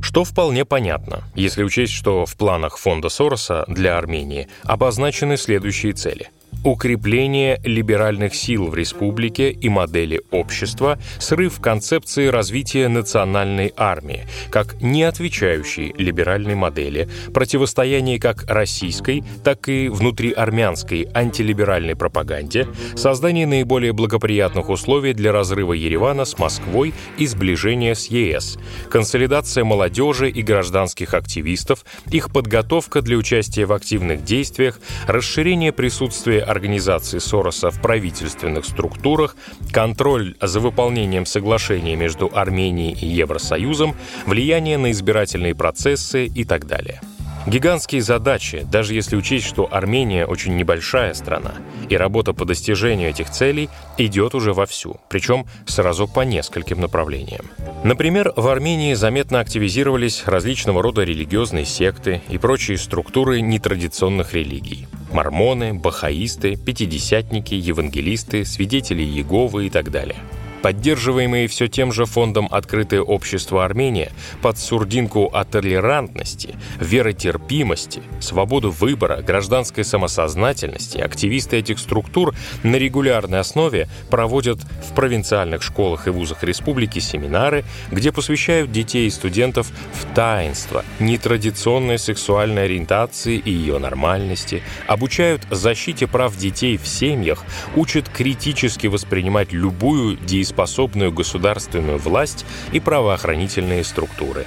Что 0.00 0.24
вполне 0.24 0.64
понятно, 0.64 1.24
если 1.34 1.62
учесть, 1.62 1.92
что 1.92 2.24
в 2.24 2.36
планах 2.36 2.78
фонда 2.78 3.08
Сороса 3.08 3.64
для 3.68 3.98
Армении 3.98 4.48
обозначены 4.62 5.36
следующие 5.36 5.92
цели– 5.92 6.30
укрепление 6.64 7.60
либеральных 7.64 8.34
сил 8.34 8.66
в 8.66 8.74
республике 8.74 9.50
и 9.50 9.68
модели 9.68 10.22
общества, 10.30 10.98
срыв 11.18 11.60
концепции 11.60 12.26
развития 12.26 12.88
национальной 12.88 13.72
армии, 13.76 14.26
как 14.50 14.80
не 14.80 15.04
отвечающей 15.04 15.94
либеральной 15.96 16.54
модели, 16.54 17.08
противостояние 17.32 18.18
как 18.18 18.44
российской, 18.48 19.22
так 19.44 19.68
и 19.68 19.88
внутриармянской 19.88 21.08
антилиберальной 21.14 21.94
пропаганде, 21.94 22.66
создание 22.96 23.46
наиболее 23.46 23.92
благоприятных 23.92 24.68
условий 24.68 25.14
для 25.14 25.32
разрыва 25.32 25.74
Еревана 25.74 26.24
с 26.24 26.38
Москвой 26.38 26.92
и 27.16 27.26
сближения 27.26 27.94
с 27.94 28.06
ЕС, 28.06 28.58
консолидация 28.90 29.64
молодежи 29.64 30.28
и 30.28 30.42
гражданских 30.42 31.14
активистов, 31.14 31.84
их 32.10 32.32
подготовка 32.32 33.00
для 33.00 33.16
участия 33.16 33.66
в 33.66 33.72
активных 33.72 34.24
действиях, 34.24 34.80
расширение 35.06 35.72
присутствия 35.72 36.47
организации 36.48 37.18
Сороса 37.18 37.70
в 37.70 37.80
правительственных 37.80 38.64
структурах, 38.64 39.36
контроль 39.72 40.34
за 40.40 40.60
выполнением 40.60 41.26
соглашений 41.26 41.96
между 41.96 42.30
Арменией 42.32 42.96
и 42.98 43.06
Евросоюзом, 43.06 43.94
влияние 44.26 44.78
на 44.78 44.90
избирательные 44.90 45.54
процессы 45.54 46.26
и 46.26 46.44
так 46.44 46.66
далее. 46.66 47.00
Гигантские 47.48 48.02
задачи, 48.02 48.66
даже 48.70 48.92
если 48.92 49.16
учесть, 49.16 49.46
что 49.46 49.68
Армения 49.70 50.26
очень 50.26 50.54
небольшая 50.54 51.14
страна, 51.14 51.54
и 51.88 51.96
работа 51.96 52.34
по 52.34 52.44
достижению 52.44 53.08
этих 53.08 53.30
целей 53.30 53.70
идет 53.96 54.34
уже 54.34 54.52
вовсю, 54.52 55.00
причем 55.08 55.46
сразу 55.64 56.06
по 56.06 56.20
нескольким 56.20 56.78
направлениям. 56.78 57.46
Например, 57.84 58.34
в 58.36 58.46
Армении 58.48 58.92
заметно 58.92 59.40
активизировались 59.40 60.24
различного 60.26 60.82
рода 60.82 61.04
религиозные 61.04 61.64
секты 61.64 62.20
и 62.28 62.36
прочие 62.36 62.76
структуры 62.76 63.40
нетрадиционных 63.40 64.34
религий. 64.34 64.86
Мормоны, 65.10 65.72
бахаисты, 65.72 66.54
пятидесятники, 66.56 67.54
евангелисты, 67.54 68.44
свидетели 68.44 69.02
Иеговы 69.02 69.68
и 69.68 69.70
так 69.70 69.90
далее– 69.90 70.18
поддерживаемые 70.62 71.48
все 71.48 71.68
тем 71.68 71.92
же 71.92 72.04
фондом 72.04 72.48
«Открытое 72.50 73.00
общество 73.00 73.64
Армения» 73.64 74.12
под 74.42 74.58
сурдинку 74.58 75.26
о 75.26 75.44
толерантности, 75.44 76.56
веротерпимости, 76.80 78.02
свободу 78.20 78.70
выбора, 78.70 79.22
гражданской 79.22 79.84
самосознательности, 79.84 80.98
активисты 80.98 81.58
этих 81.58 81.78
структур 81.78 82.34
на 82.62 82.76
регулярной 82.76 83.40
основе 83.40 83.88
проводят 84.10 84.58
в 84.58 84.94
провинциальных 84.94 85.62
школах 85.62 86.06
и 86.06 86.10
вузах 86.10 86.42
республики 86.42 86.98
семинары, 86.98 87.64
где 87.90 88.12
посвящают 88.12 88.72
детей 88.72 89.06
и 89.06 89.10
студентов 89.10 89.70
в 89.92 90.14
таинство, 90.14 90.84
нетрадиционной 90.98 91.98
сексуальной 91.98 92.64
ориентации 92.64 93.36
и 93.36 93.50
ее 93.50 93.78
нормальности, 93.78 94.62
обучают 94.86 95.46
защите 95.50 96.06
прав 96.06 96.36
детей 96.36 96.76
в 96.76 96.86
семьях, 96.86 97.44
учат 97.76 98.08
критически 98.08 98.86
воспринимать 98.86 99.52
любую 99.52 100.16
действительность 100.16 100.47
дееспособную 100.48 101.12
государственную 101.12 101.98
власть 101.98 102.46
и 102.72 102.80
правоохранительные 102.80 103.84
структуры. 103.84 104.46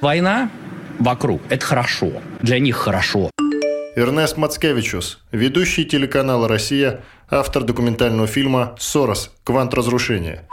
Война 0.00 0.50
вокруг– 0.98 1.40
это 1.48 1.64
хорошо. 1.64 2.12
Для 2.42 2.58
них 2.58 2.76
хорошо. 2.76 3.30
Эрнест 3.96 4.36
Мацкевичус, 4.36 5.20
ведущий 5.30 5.84
телеканала 5.84 6.48
«Россия», 6.48 7.02
автор 7.30 7.62
документального 7.62 8.26
фильма 8.26 8.74
«Сорос. 8.78 9.30
Квант 9.44 9.72
разрушения». 9.72 10.48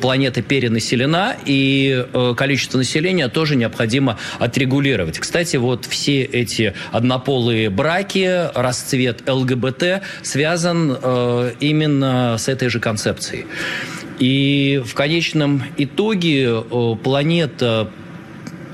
Планета 0.00 0.42
перенаселена, 0.42 1.36
и 1.46 2.04
э, 2.12 2.34
количество 2.36 2.78
населения 2.78 3.28
тоже 3.28 3.54
необходимо 3.54 4.18
отрегулировать. 4.40 5.20
Кстати, 5.20 5.56
вот 5.56 5.84
все 5.84 6.22
эти 6.22 6.74
однополые 6.90 7.70
браки, 7.70 8.50
расцвет 8.54 9.22
ЛГБТ 9.28 10.02
связан 10.22 10.98
э, 11.00 11.52
именно 11.60 12.36
с 12.38 12.48
этой 12.48 12.70
же 12.70 12.80
концепцией. 12.80 13.46
И 14.18 14.82
в 14.84 14.94
конечном 14.94 15.62
итоге 15.76 16.48
э, 16.48 16.94
планета 17.00 17.88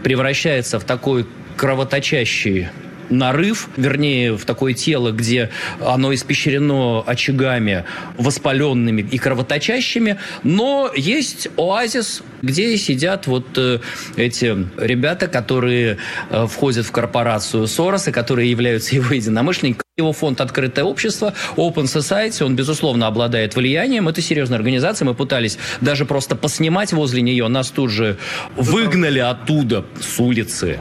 превращается 0.03 0.81
в 0.81 0.85
такой 0.85 1.27
кровоточащий 1.57 2.69
нарыв, 3.11 3.69
вернее, 3.77 4.37
в 4.37 4.45
такое 4.45 4.75
тело, 4.75 5.11
где 5.11 5.51
оно 5.85 6.15
испещрено 6.15 7.03
очагами 7.03 7.85
воспаленными 8.17 9.03
и 9.03 9.19
кровоточащими, 9.19 10.19
но 10.43 10.91
есть 10.95 11.49
оазис, 11.57 12.23
где 12.43 12.77
сидят 12.79 13.27
вот 13.27 13.47
э, 13.57 13.81
эти 14.17 14.57
ребята, 14.79 15.27
которые 15.27 15.99
э, 16.31 16.47
входят 16.47 16.87
в 16.87 16.93
корпорацию 16.93 17.67
Сороса, 17.67 18.13
которые 18.13 18.51
являются 18.51 18.95
его 18.95 19.15
единомышленниками. 19.15 19.85
Его 19.97 20.13
фонд 20.13 20.41
«Открытое 20.41 20.85
общество», 20.85 21.35
Open 21.57 21.85
Society, 21.85 22.43
он, 22.43 22.57
безусловно, 22.57 23.07
обладает 23.07 23.55
влиянием. 23.55 24.09
Это 24.09 24.23
серьезная 24.23 24.57
организация. 24.57 25.05
Мы 25.05 25.15
пытались 25.15 25.59
даже 25.83 26.07
просто 26.07 26.37
поснимать 26.37 26.93
возле 26.93 27.21
нее. 27.21 27.47
Нас 27.49 27.71
тут 27.71 27.91
же 27.91 28.17
выгнали 28.57 29.19
оттуда, 29.19 29.85
с 30.01 30.19
улицы. 30.19 30.79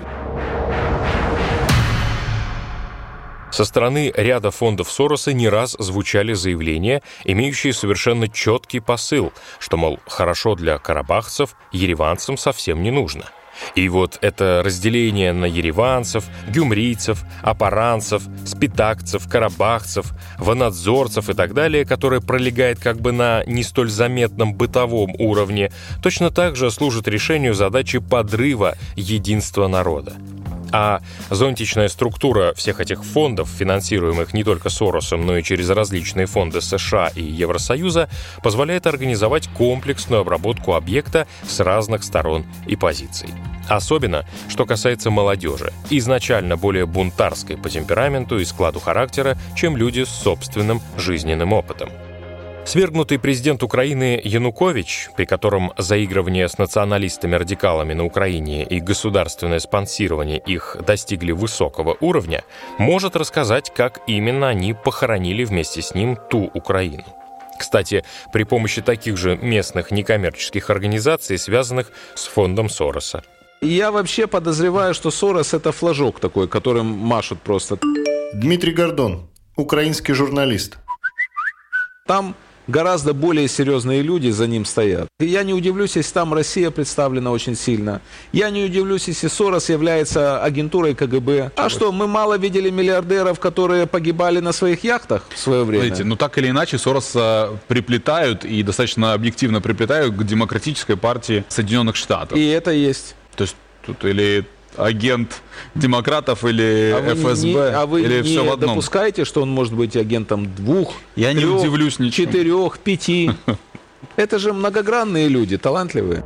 Со 3.52 3.66
стороны 3.66 4.14
ряда 4.16 4.52
фондов 4.52 4.92
Сороса 4.92 5.34
не 5.34 5.50
раз 5.50 5.76
звучали 5.80 6.34
заявления, 6.34 7.02
имеющие 7.26 7.74
совершенно 7.74 8.28
четкий 8.28 8.80
посыл, 8.80 9.34
что, 9.60 9.78
мол, 9.78 10.00
хорошо 10.08 10.56
для 10.56 10.78
карабахцев, 10.78 11.56
ереванцам 11.72 12.38
совсем 12.38 12.84
не 12.84 12.92
нужно. 12.92 13.26
И 13.76 13.90
вот 13.90 14.18
это 14.22 14.62
разделение 14.64 15.34
на 15.34 15.46
ереванцев, 15.46 16.26
гюмрийцев, 16.48 17.24
апаранцев, 17.42 18.24
спитакцев, 18.46 19.28
карабахцев, 19.28 20.14
ванадзорцев 20.38 21.30
и 21.30 21.34
так 21.34 21.54
далее, 21.54 21.86
которое 21.86 22.22
пролегает 22.22 22.80
как 22.80 23.02
бы 23.02 23.12
на 23.12 23.44
не 23.46 23.64
столь 23.64 23.90
заметном 23.90 24.54
бытовом 24.54 25.14
уровне, 25.20 25.72
точно 26.02 26.32
так 26.32 26.56
же 26.56 26.72
служит 26.72 27.08
решению 27.08 27.54
задачи 27.54 28.00
подрыва 28.00 28.76
единства 28.96 29.68
народа. 29.68 30.16
А 30.72 31.02
зонтичная 31.30 31.88
структура 31.88 32.54
всех 32.54 32.80
этих 32.80 33.04
фондов, 33.04 33.50
финансируемых 33.50 34.34
не 34.34 34.44
только 34.44 34.70
Соросом, 34.70 35.26
но 35.26 35.38
и 35.38 35.44
через 35.44 35.70
различные 35.70 36.26
фонды 36.26 36.62
США 36.62 37.12
и 37.16 37.24
Евросоюза, 37.24 38.10
позволяет 38.44 38.88
организовать 38.88 39.48
комплексную 39.50 40.22
обработку 40.22 40.74
объекта 40.74 41.28
с 41.48 41.60
разных 41.60 42.04
сторон 42.04 42.46
и 42.68 42.76
позиций. 42.76 43.30
Особенно, 43.68 44.26
что 44.48 44.66
касается 44.66 45.12
молодежи, 45.12 45.72
изначально 45.90 46.58
более 46.58 46.86
бунтарской 46.86 47.56
по 47.58 47.70
темпераменту 47.70 48.40
и 48.40 48.46
складу 48.46 48.80
характера, 48.80 49.38
чем 49.56 49.78
люди 49.78 50.04
с 50.04 50.10
собственным 50.10 50.82
жизненным 50.98 51.54
опытом. 51.54 51.90
Свергнутый 52.70 53.18
президент 53.18 53.64
Украины 53.64 54.22
Янукович, 54.24 55.10
при 55.18 55.26
котором 55.26 55.74
заигрывание 55.80 56.48
с 56.48 56.60
националистами-радикалами 56.60 57.96
на 57.96 58.06
Украине 58.06 58.64
и 58.64 58.80
государственное 58.80 59.58
спонсирование 59.58 60.38
их 60.38 60.78
достигли 60.86 61.32
высокого 61.32 61.98
уровня, 62.00 62.44
может 62.78 63.16
рассказать, 63.16 63.74
как 63.76 64.02
именно 64.06 64.50
они 64.50 64.76
похоронили 64.76 65.46
вместе 65.46 65.82
с 65.82 65.96
ним 65.96 66.16
ту 66.30 66.52
Украину. 66.54 67.06
Кстати, 67.58 68.06
при 68.32 68.44
помощи 68.44 68.84
таких 68.84 69.18
же 69.18 69.36
местных 69.36 69.90
некоммерческих 69.90 70.70
организаций, 70.70 71.40
связанных 71.40 71.92
с 72.14 72.28
фондом 72.28 72.70
Сороса. 72.70 73.24
Я 73.62 73.92
вообще 73.92 74.28
подозреваю, 74.28 74.94
что 74.94 75.10
Сорос 75.10 75.56
это 75.56 75.72
флажок 75.72 76.20
такой, 76.20 76.48
которым 76.48 76.86
машут 76.86 77.42
просто. 77.42 77.80
Дмитрий 78.36 78.74
Гордон, 78.74 79.28
украинский 79.56 80.14
журналист. 80.14 80.78
Там 82.06 82.36
гораздо 82.70 83.14
более 83.14 83.48
серьезные 83.48 84.02
люди 84.02 84.30
за 84.30 84.48
ним 84.48 84.66
стоят. 84.66 85.08
И 85.20 85.26
я 85.26 85.44
не 85.44 85.54
удивлюсь, 85.54 85.96
если 85.96 86.14
там 86.14 86.34
Россия 86.34 86.72
представлена 86.72 87.32
очень 87.32 87.56
сильно. 87.56 88.02
Я 88.32 88.50
не 88.50 88.64
удивлюсь, 88.64 89.08
если 89.08 89.28
Сорос 89.28 89.70
является 89.70 90.42
агентурой 90.44 90.96
КГБ. 90.96 91.52
А 91.56 91.70
что, 91.70 91.92
мы 91.92 92.08
мало 92.08 92.38
видели 92.38 92.70
миллиардеров, 92.70 93.40
которые 93.40 93.88
погибали 93.88 94.40
на 94.40 94.52
своих 94.52 94.84
яхтах 94.84 95.24
в 95.30 95.38
свое 95.38 95.64
время? 95.64 95.86
Смотрите, 95.86 96.04
ну 96.08 96.16
так 96.16 96.38
или 96.38 96.50
иначе 96.50 96.78
Сороса 96.78 97.60
приплетают 97.68 98.46
и 98.46 98.62
достаточно 98.64 99.14
объективно 99.14 99.62
приплетают 99.62 100.16
к 100.16 100.24
демократической 100.24 100.96
партии 100.96 101.44
Соединенных 101.50 101.96
Штатов. 101.96 102.38
И 102.38 102.48
это 102.48 102.72
есть. 102.72 103.16
То 103.36 103.44
есть 103.44 103.56
тут 103.86 104.06
или 104.06 104.46
агент 104.80 105.42
демократов 105.76 106.46
или 106.46 106.94
а 106.96 107.16
ФСБ, 107.16 107.48
не, 107.48 107.58
а 107.58 107.86
вы 107.86 108.02
или 108.02 108.18
не 108.18 108.24
все 108.24 108.44
в 108.44 108.52
одном? 108.52 108.72
допускаете, 108.72 109.26
что 109.26 109.42
он 109.42 109.50
может 109.50 109.74
быть 109.74 109.96
агентом 109.96 110.54
двух, 110.54 110.94
Я 111.16 111.32
трех, 111.32 111.44
не 111.44 111.50
удивлюсь 111.50 112.00
ничему. 112.00 112.28
четырех, 112.28 112.80
пяти? 112.80 113.32
Это 114.16 114.40
же 114.40 114.54
многогранные 114.54 115.28
люди, 115.28 115.58
талантливые. 115.58 116.24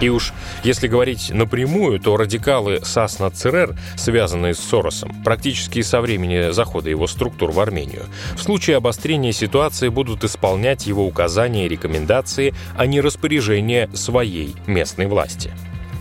И 0.00 0.08
уж 0.10 0.32
если 0.62 0.86
говорить 0.86 1.30
напрямую, 1.30 1.98
то 1.98 2.16
радикалы 2.16 2.80
Сасна 2.84 3.30
ЦРР, 3.30 3.76
связанные 3.96 4.54
с 4.54 4.60
Соросом, 4.60 5.12
практически 5.24 5.82
со 5.82 6.00
времени 6.00 6.52
захода 6.52 6.88
его 6.88 7.08
структур 7.08 7.50
в 7.50 7.58
Армению, 7.58 8.04
в 8.36 8.42
случае 8.42 8.76
обострения 8.76 9.32
ситуации 9.32 9.88
будут 9.88 10.22
исполнять 10.22 10.86
его 10.86 11.04
указания 11.04 11.66
и 11.66 11.68
рекомендации, 11.68 12.54
а 12.76 12.86
не 12.86 13.00
распоряжения 13.00 13.88
своей 13.92 14.54
местной 14.68 15.06
власти. 15.06 15.52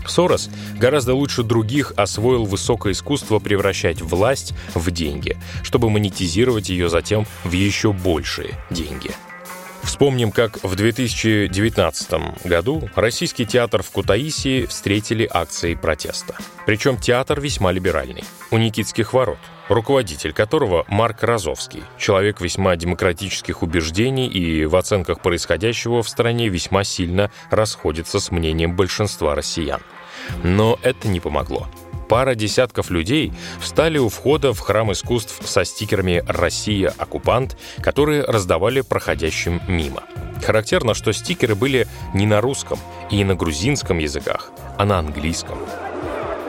Сорос 0.09 0.49
гораздо 0.79 1.13
лучше 1.13 1.43
других 1.43 1.93
освоил 1.95 2.45
высокое 2.45 2.93
искусство 2.93 3.39
превращать 3.39 4.01
власть 4.01 4.53
в 4.73 4.91
деньги, 4.91 5.37
чтобы 5.63 5.89
монетизировать 5.89 6.69
ее 6.69 6.89
затем 6.89 7.25
в 7.43 7.51
еще 7.51 7.93
большие 7.93 8.55
деньги. 8.69 9.11
Вспомним, 9.87 10.31
как 10.31 10.61
в 10.63 10.75
2019 10.75 12.43
году 12.43 12.89
российский 12.95 13.45
театр 13.45 13.81
в 13.81 13.89
Кутаиси 13.91 14.65
встретили 14.65 15.27
акцией 15.31 15.77
протеста. 15.77 16.35
Причем 16.65 16.97
театр 16.97 17.39
весьма 17.39 17.71
либеральный. 17.71 18.25
У 18.51 18.57
Никитских 18.57 19.13
ворот, 19.13 19.39
руководитель 19.69 20.33
которого 20.33 20.83
Марк 20.89 21.23
Розовский, 21.23 21.83
человек 21.97 22.41
весьма 22.41 22.75
демократических 22.75 23.63
убеждений 23.63 24.27
и 24.27 24.65
в 24.65 24.75
оценках 24.75 25.21
происходящего 25.21 26.03
в 26.03 26.09
стране 26.09 26.49
весьма 26.49 26.83
сильно 26.83 27.31
расходится 27.49 28.19
с 28.19 28.29
мнением 28.29 28.75
большинства 28.75 29.35
россиян. 29.35 29.81
Но 30.43 30.77
это 30.83 31.07
не 31.07 31.19
помогло. 31.19 31.67
Пара 32.07 32.35
десятков 32.35 32.89
людей 32.89 33.33
встали 33.59 33.97
у 33.97 34.09
входа 34.09 34.53
в 34.53 34.59
храм 34.59 34.91
искусств 34.91 35.41
со 35.45 35.65
стикерами 35.65 36.23
«Россия– 36.27 36.93
оккупант», 36.97 37.57
которые 37.81 38.23
раздавали 38.23 38.81
проходящим 38.81 39.61
мимо. 39.67 40.03
Характерно, 40.43 40.93
что 40.93 41.11
стикеры 41.11 41.55
были 41.55 41.87
не 42.13 42.25
на 42.25 42.39
русском 42.39 42.79
и 43.11 43.23
на 43.23 43.35
грузинском 43.35 43.97
языках, 43.97 44.51
а 44.77 44.85
на 44.85 44.99
английском. 44.99 45.57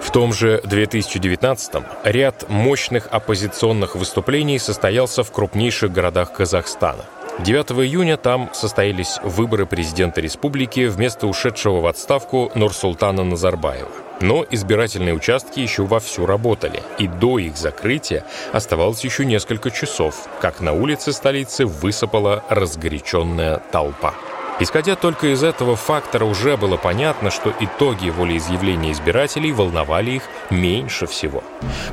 В 0.00 0.12
том 0.12 0.32
же 0.32 0.62
2019-м 0.64 1.84
ряд 2.04 2.48
мощных 2.48 3.08
оппозиционных 3.10 3.96
выступлений 3.96 4.58
состоялся 4.58 5.24
в 5.24 5.32
крупнейших 5.32 5.92
городах 5.92 6.32
Казахстана– 6.32 7.04
9 7.38 7.70
июня 7.86 8.16
там 8.16 8.50
состоялись 8.52 9.20
выборы 9.22 9.64
президента 9.64 10.20
республики 10.20 10.86
вместо 10.86 11.28
ушедшего 11.28 11.80
в 11.80 11.86
отставку 11.86 12.50
Нурсултана 12.56 13.22
Назарбаева. 13.22 13.88
Но 14.20 14.44
избирательные 14.50 15.14
участки 15.14 15.60
еще 15.60 15.84
вовсю 15.84 16.26
работали, 16.26 16.82
и 16.98 17.06
до 17.06 17.38
их 17.38 17.56
закрытия 17.56 18.24
оставалось 18.52 19.04
еще 19.04 19.24
несколько 19.24 19.70
часов, 19.70 20.26
как 20.40 20.60
на 20.60 20.72
улице 20.72 21.12
столицы 21.12 21.64
высыпала 21.64 22.42
разгоряченная 22.48 23.62
толпа. 23.70 24.14
Исходя 24.58 24.96
только 24.96 25.28
из 25.32 25.44
этого 25.44 25.76
фактора, 25.76 26.24
уже 26.24 26.56
было 26.56 26.76
понятно, 26.76 27.30
что 27.30 27.54
итоги 27.60 28.10
волеизъявления 28.10 28.90
избирателей 28.90 29.52
волновали 29.52 30.10
их 30.12 30.22
меньше 30.50 31.06
всего. 31.06 31.44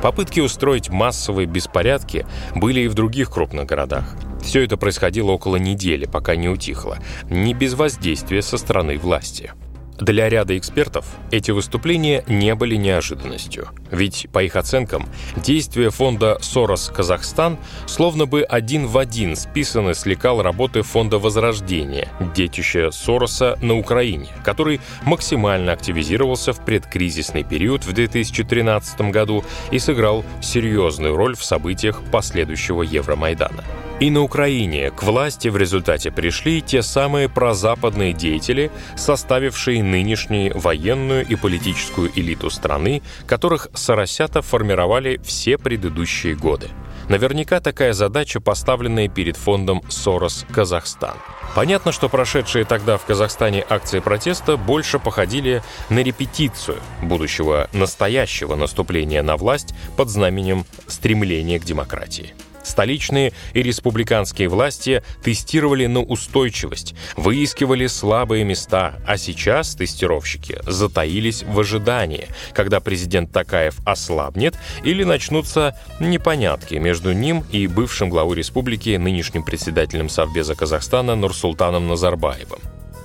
Попытки 0.02 0.40
устроить 0.40 0.90
массовые 0.90 1.46
беспорядки 1.46 2.26
были 2.56 2.82
и 2.82 2.88
в 2.88 2.96
других 2.96 3.30
крупных 3.30 3.68
городах. 3.68 4.06
Все 4.46 4.64
это 4.64 4.78
происходило 4.78 5.32
около 5.32 5.56
недели, 5.56 6.06
пока 6.06 6.36
не 6.36 6.48
утихло, 6.48 7.00
не 7.32 7.56
без 7.56 7.74
воздействия 7.74 8.44
со 8.44 8.58
стороны 8.58 8.98
власти. 9.00 9.52
Для 10.00 10.28
ряда 10.28 10.58
экспертов 10.58 11.06
эти 11.32 11.52
выступления 11.52 12.24
не 12.28 12.54
были 12.54 12.76
неожиданностью. 12.76 13.70
Ведь, 13.92 14.28
по 14.32 14.44
их 14.44 14.58
оценкам, 14.58 15.08
действия 15.38 15.90
фонда 15.90 16.38
«Сорос 16.42 16.92
Казахстан» 16.94 17.58
словно 17.86 18.26
бы 18.26 18.44
один 18.44 18.88
в 18.88 18.98
один 18.98 19.36
списаны 19.38 19.94
с 19.96 20.06
лекал 20.06 20.42
работы 20.42 20.82
фонда 20.82 21.18
«Возрождение», 21.18 22.10
детища 22.36 22.92
Сороса 22.92 23.58
на 23.62 23.78
Украине, 23.78 24.28
который 24.44 24.82
максимально 25.04 25.72
активизировался 25.72 26.52
в 26.52 26.64
предкризисный 26.66 27.44
период 27.44 27.86
в 27.86 27.94
2013 27.94 29.00
году 29.12 29.46
и 29.72 29.80
сыграл 29.80 30.26
серьезную 30.42 31.16
роль 31.16 31.38
в 31.38 31.44
событиях 31.44 32.02
последующего 32.12 32.82
Евромайдана. 32.82 33.64
И 34.02 34.12
на 34.12 34.22
Украине 34.22 34.92
к 34.92 35.04
власти 35.04 35.48
в 35.48 35.56
результате 35.56 36.12
пришли 36.12 36.62
те 36.62 36.82
самые 36.82 37.30
прозападные 37.30 38.12
деятели, 38.12 38.70
составившие 38.98 39.82
нынешнюю 39.86 40.58
военную 40.58 41.26
и 41.26 41.36
политическую 41.36 42.12
элиту 42.16 42.50
страны, 42.50 43.02
которых 43.28 43.70
Соросята 43.74 44.42
формировали 44.42 45.20
все 45.24 45.58
предыдущие 45.58 46.36
годы. 46.36 46.70
Наверняка 47.08 47.60
такая 47.60 47.94
задача, 47.94 48.42
поставленная 48.42 49.08
перед 49.08 49.38
фондом 49.38 49.82
«Сорос 49.90 50.46
Казахстан». 50.52 51.16
Понятно, 51.54 51.92
что 51.92 52.10
прошедшие 52.10 52.66
тогда 52.66 52.98
в 52.98 53.06
Казахстане 53.06 53.64
акции 53.70 54.00
протеста 54.00 54.58
больше 54.58 55.00
походили 55.00 55.62
на 55.90 56.00
репетицию 56.00 56.80
будущего 57.02 57.70
настоящего 57.72 58.56
наступления 58.56 59.22
на 59.22 59.38
власть 59.38 59.74
под 59.96 60.10
знаменем 60.10 60.66
стремления 60.88 61.60
к 61.60 61.64
демократии. 61.64 62.34
Столичные 62.66 63.32
и 63.54 63.62
республиканские 63.62 64.50
власти 64.50 65.04
тестировали 65.24 65.86
на 65.86 66.02
устойчивость, 66.02 66.96
выискивали 67.16 67.86
слабые 67.86 68.44
места, 68.44 68.96
а 69.06 69.18
сейчас 69.18 69.76
тестировщики 69.76 70.58
затаились 70.66 71.44
в 71.44 71.60
ожидании, 71.60 72.28
когда 72.54 72.80
президент 72.80 73.32
Такаев 73.32 73.76
ослабнет 73.86 74.56
или 74.84 75.04
начнутся 75.04 75.80
непонятки 76.00 76.76
между 76.76 77.14
ним 77.14 77.46
и 77.52 77.68
бывшим 77.68 78.10
главой 78.10 78.38
республики, 78.38 78.98
нынешним 78.98 79.44
председателем 79.44 80.10
Совбеза 80.10 80.56
Казахстана 80.56 81.16
Нурсултаном 81.16 81.88
Назарбаевым. 81.88 82.60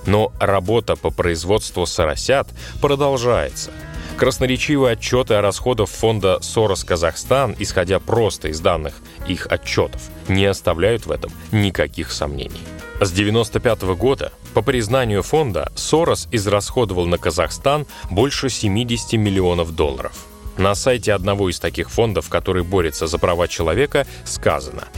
Но 0.07 0.33
работа 0.39 0.95
по 0.95 1.11
производству 1.11 1.85
соросят 1.85 2.47
продолжается– 2.81 3.69
Красноречивые 4.17 4.93
отчеты 4.93 5.33
о 5.33 5.41
расходах 5.41 5.89
фонда 5.89 6.39
«Сорос 6.41 6.83
Казахстан», 6.83 7.55
исходя 7.57 7.99
просто 7.99 8.49
из 8.49 8.59
данных 8.59 8.95
их 9.27 9.47
отчетов, 9.47 10.01
не 10.27 10.45
оставляют 10.45 11.05
в 11.05 11.11
этом 11.11 11.31
никаких 11.51 12.11
сомнений. 12.11 12.61
С 12.99 13.11
1995 13.11 13.81
года, 13.97 14.31
по 14.53 14.61
признанию 14.61 15.23
фонда, 15.23 15.71
Сорос 15.75 16.27
израсходовал 16.31 17.07
на 17.07 17.17
Казахстан 17.17 17.87
больше 18.11 18.49
70 18.49 19.13
миллионов 19.13 19.75
долларов. 19.75 20.13
На 20.57 20.75
сайте 20.75 21.13
одного 21.13 21.49
из 21.49 21.59
таких 21.59 21.89
фондов, 21.89 22.29
который 22.29 22.63
борется 22.63 23.07
за 23.07 23.17
права 23.17 23.47
человека, 23.47 24.05
сказано– 24.25 24.87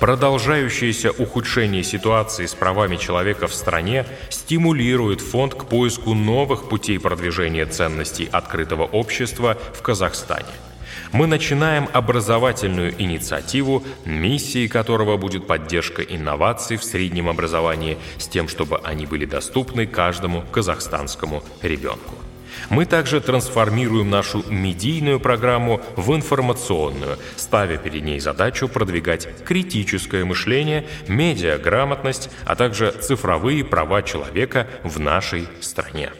Продолжающееся 0.00 1.10
ухудшение 1.10 1.82
ситуации 1.82 2.46
с 2.46 2.54
правами 2.54 2.96
человека 2.96 3.48
в 3.48 3.54
стране 3.54 4.06
стимулирует 4.30 5.20
фонд 5.20 5.54
к 5.54 5.64
поиску 5.64 6.14
новых 6.14 6.68
путей 6.68 7.00
продвижения 7.00 7.66
ценностей 7.66 8.28
открытого 8.30 8.84
общества 8.84 9.58
в 9.74 9.82
Казахстане. 9.82 10.46
Мы 11.10 11.26
начинаем 11.26 11.88
образовательную 11.92 12.94
инициативу, 13.00 13.82
миссией 14.04 14.68
которого 14.68 15.16
будет 15.16 15.46
поддержка 15.46 16.02
инноваций 16.02 16.76
в 16.76 16.84
среднем 16.84 17.28
образовании 17.28 17.98
с 18.18 18.28
тем, 18.28 18.46
чтобы 18.46 18.78
они 18.84 19.06
были 19.06 19.24
доступны 19.24 19.86
каждому 19.86 20.42
казахстанскому 20.52 21.42
ребенку. 21.62 22.14
Мы 22.70 22.86
также 22.86 23.20
трансформируем 23.20 24.10
нашу 24.10 24.44
медийную 24.48 25.20
программу 25.20 25.80
в 25.96 26.14
информационную, 26.14 27.18
ставя 27.36 27.78
перед 27.78 28.04
ней 28.04 28.20
задачу 28.20 28.68
продвигать 28.68 29.28
критическое 29.44 30.24
мышление, 30.24 30.86
медиаграмотность, 31.06 32.30
а 32.44 32.56
также 32.56 32.92
цифровые 32.92 33.64
права 33.64 34.02
человека 34.02 34.66
в 34.84 34.98
нашей 34.98 35.48
стране 35.60 36.10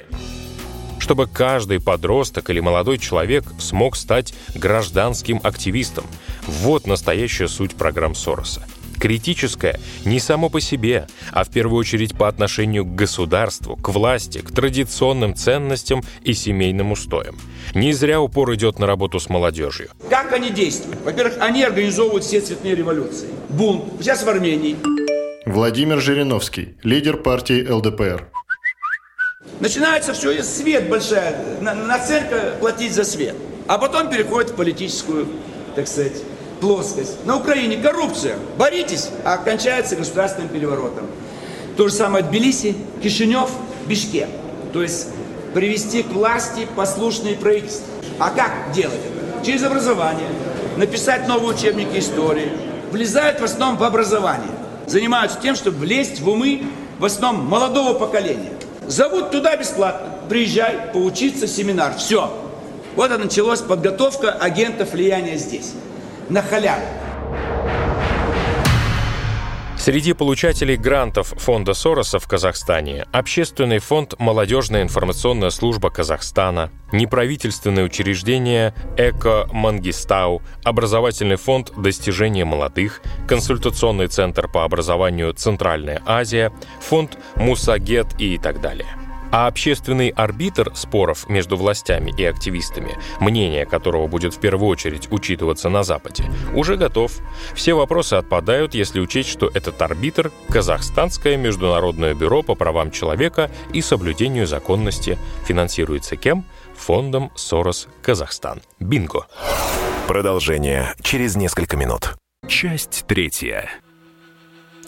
чтобы 1.00 1.26
каждый 1.26 1.80
подросток 1.80 2.50
или 2.50 2.60
молодой 2.60 2.98
человек 2.98 3.42
смог 3.58 3.96
стать 3.96 4.34
гражданским 4.54 5.40
активистом. 5.42 6.04
Вот 6.46 6.86
настоящая 6.86 7.48
суть 7.48 7.76
программ 7.76 8.14
Сороса– 8.14 8.62
Критическое 8.98 9.78
не 10.04 10.18
само 10.20 10.48
по 10.48 10.60
себе, 10.60 11.06
а 11.32 11.44
в 11.44 11.50
первую 11.50 11.78
очередь 11.78 12.16
по 12.16 12.28
отношению 12.28 12.84
к 12.84 12.94
государству, 12.94 13.76
к 13.76 13.88
власти, 13.90 14.38
к 14.38 14.50
традиционным 14.50 15.34
ценностям 15.34 16.02
и 16.22 16.34
семейным 16.34 16.92
устоям. 16.92 17.36
Не 17.74 17.92
зря 17.92 18.20
упор 18.20 18.54
идет 18.54 18.78
на 18.78 18.86
работу 18.86 19.20
с 19.20 19.28
молодежью. 19.28 19.90
Как 20.10 20.32
они 20.32 20.50
действуют? 20.50 21.00
Во-первых, 21.04 21.34
они 21.40 21.62
организовывают 21.62 22.24
все 22.24 22.40
цветные 22.40 22.74
революции. 22.74 23.28
Бунт. 23.48 23.84
Сейчас 24.00 24.22
в 24.22 24.28
Армении. 24.28 24.76
Владимир 25.46 26.00
Жириновский, 26.00 26.76
лидер 26.82 27.16
партии 27.18 27.66
ЛДПР. 27.66 28.28
Начинается 29.60 30.12
все, 30.12 30.42
свет 30.42 30.88
большая, 30.88 31.60
наценка 31.60 32.56
платить 32.60 32.92
за 32.92 33.04
свет. 33.04 33.34
А 33.66 33.78
потом 33.78 34.10
переходит 34.10 34.50
в 34.50 34.54
политическую, 34.54 35.26
так 35.74 35.88
сказать, 35.88 36.22
плоскость. 36.60 37.24
На 37.24 37.36
Украине 37.36 37.76
коррупция. 37.76 38.36
Боритесь, 38.56 39.10
а 39.24 39.38
кончается 39.38 39.96
государственным 39.96 40.48
переворотом. 40.48 41.06
То 41.76 41.88
же 41.88 41.94
самое 41.94 42.24
Тбилиси, 42.24 42.74
Кишинев, 43.02 43.50
Бишкек. 43.86 44.28
То 44.72 44.82
есть 44.82 45.08
привести 45.54 46.02
к 46.02 46.08
власти 46.08 46.66
послушные 46.76 47.36
правительства. 47.36 47.86
А 48.18 48.30
как 48.30 48.72
делать 48.74 48.98
это? 48.98 49.46
Через 49.46 49.62
образование. 49.62 50.28
Написать 50.76 51.26
новые 51.28 51.54
учебники 51.54 51.98
истории. 51.98 52.52
Влезают 52.90 53.40
в 53.40 53.44
основном 53.44 53.78
в 53.78 53.84
образование. 53.84 54.50
Занимаются 54.86 55.38
тем, 55.40 55.54
чтобы 55.54 55.78
влезть 55.78 56.20
в 56.20 56.28
умы 56.28 56.62
в 56.98 57.04
основном 57.04 57.46
молодого 57.46 57.98
поколения. 57.98 58.52
Зовут 58.86 59.30
туда 59.30 59.56
бесплатно. 59.56 60.14
Приезжай, 60.28 60.90
поучиться, 60.92 61.46
семинар. 61.46 61.94
Все. 61.96 62.32
Вот 62.96 63.12
и 63.12 63.16
началась 63.16 63.60
подготовка 63.60 64.32
агентов 64.32 64.92
влияния 64.92 65.36
здесь 65.36 65.72
на 66.28 66.42
халяву. 66.42 66.82
Среди 69.78 70.12
получателей 70.12 70.76
грантов 70.76 71.28
фонда 71.28 71.72
Сороса 71.72 72.18
в 72.18 72.26
Казахстане 72.26 73.06
Общественный 73.12 73.78
фонд 73.78 74.14
«Молодежная 74.18 74.82
информационная 74.82 75.50
служба 75.50 75.88
Казахстана», 75.88 76.70
неправительственное 76.92 77.84
учреждение 77.84 78.74
«Эко 78.98 79.48
Мангистау», 79.52 80.42
образовательный 80.64 81.36
фонд 81.36 81.72
«Достижения 81.76 82.44
молодых», 82.44 83.00
консультационный 83.26 84.08
центр 84.08 84.48
по 84.48 84.64
образованию 84.64 85.32
«Центральная 85.32 86.02
Азия», 86.04 86.52
фонд 86.80 87.16
«Мусагет» 87.36 88.08
и 88.18 88.36
так 88.36 88.60
далее– 88.60 88.88
а 89.30 89.46
общественный 89.46 90.08
арбитр 90.08 90.72
споров 90.74 91.28
между 91.28 91.56
властями 91.56 92.12
и 92.16 92.24
активистами, 92.24 92.96
мнение 93.20 93.66
которого 93.66 94.06
будет 94.06 94.34
в 94.34 94.40
первую 94.40 94.68
очередь 94.68 95.08
учитываться 95.10 95.68
на 95.68 95.82
Западе, 95.82 96.24
уже 96.54 96.76
готов. 96.76 97.12
Все 97.54 97.74
вопросы 97.74 98.14
отпадают, 98.14 98.74
если 98.74 99.00
учесть, 99.00 99.28
что 99.28 99.50
этот 99.52 99.80
арбитр– 99.82 100.30
Казахстанское 100.48 101.36
международное 101.36 102.14
бюро 102.14 102.42
по 102.42 102.54
правам 102.54 102.90
человека 102.90 103.50
и 103.72 103.80
соблюдению 103.80 104.46
законности. 104.46 105.18
Финансируется 105.46 106.16
кем? 106.16 106.44
Фондом 106.76 107.30
«Сорос 107.34 107.88
Казахстан». 108.02 108.62
Бинго! 108.78 109.26
Продолжение 110.06 110.94
через 111.02 111.36
несколько 111.36 111.76
минут. 111.76 112.14
Часть 112.46 113.04
третья. 113.06 113.68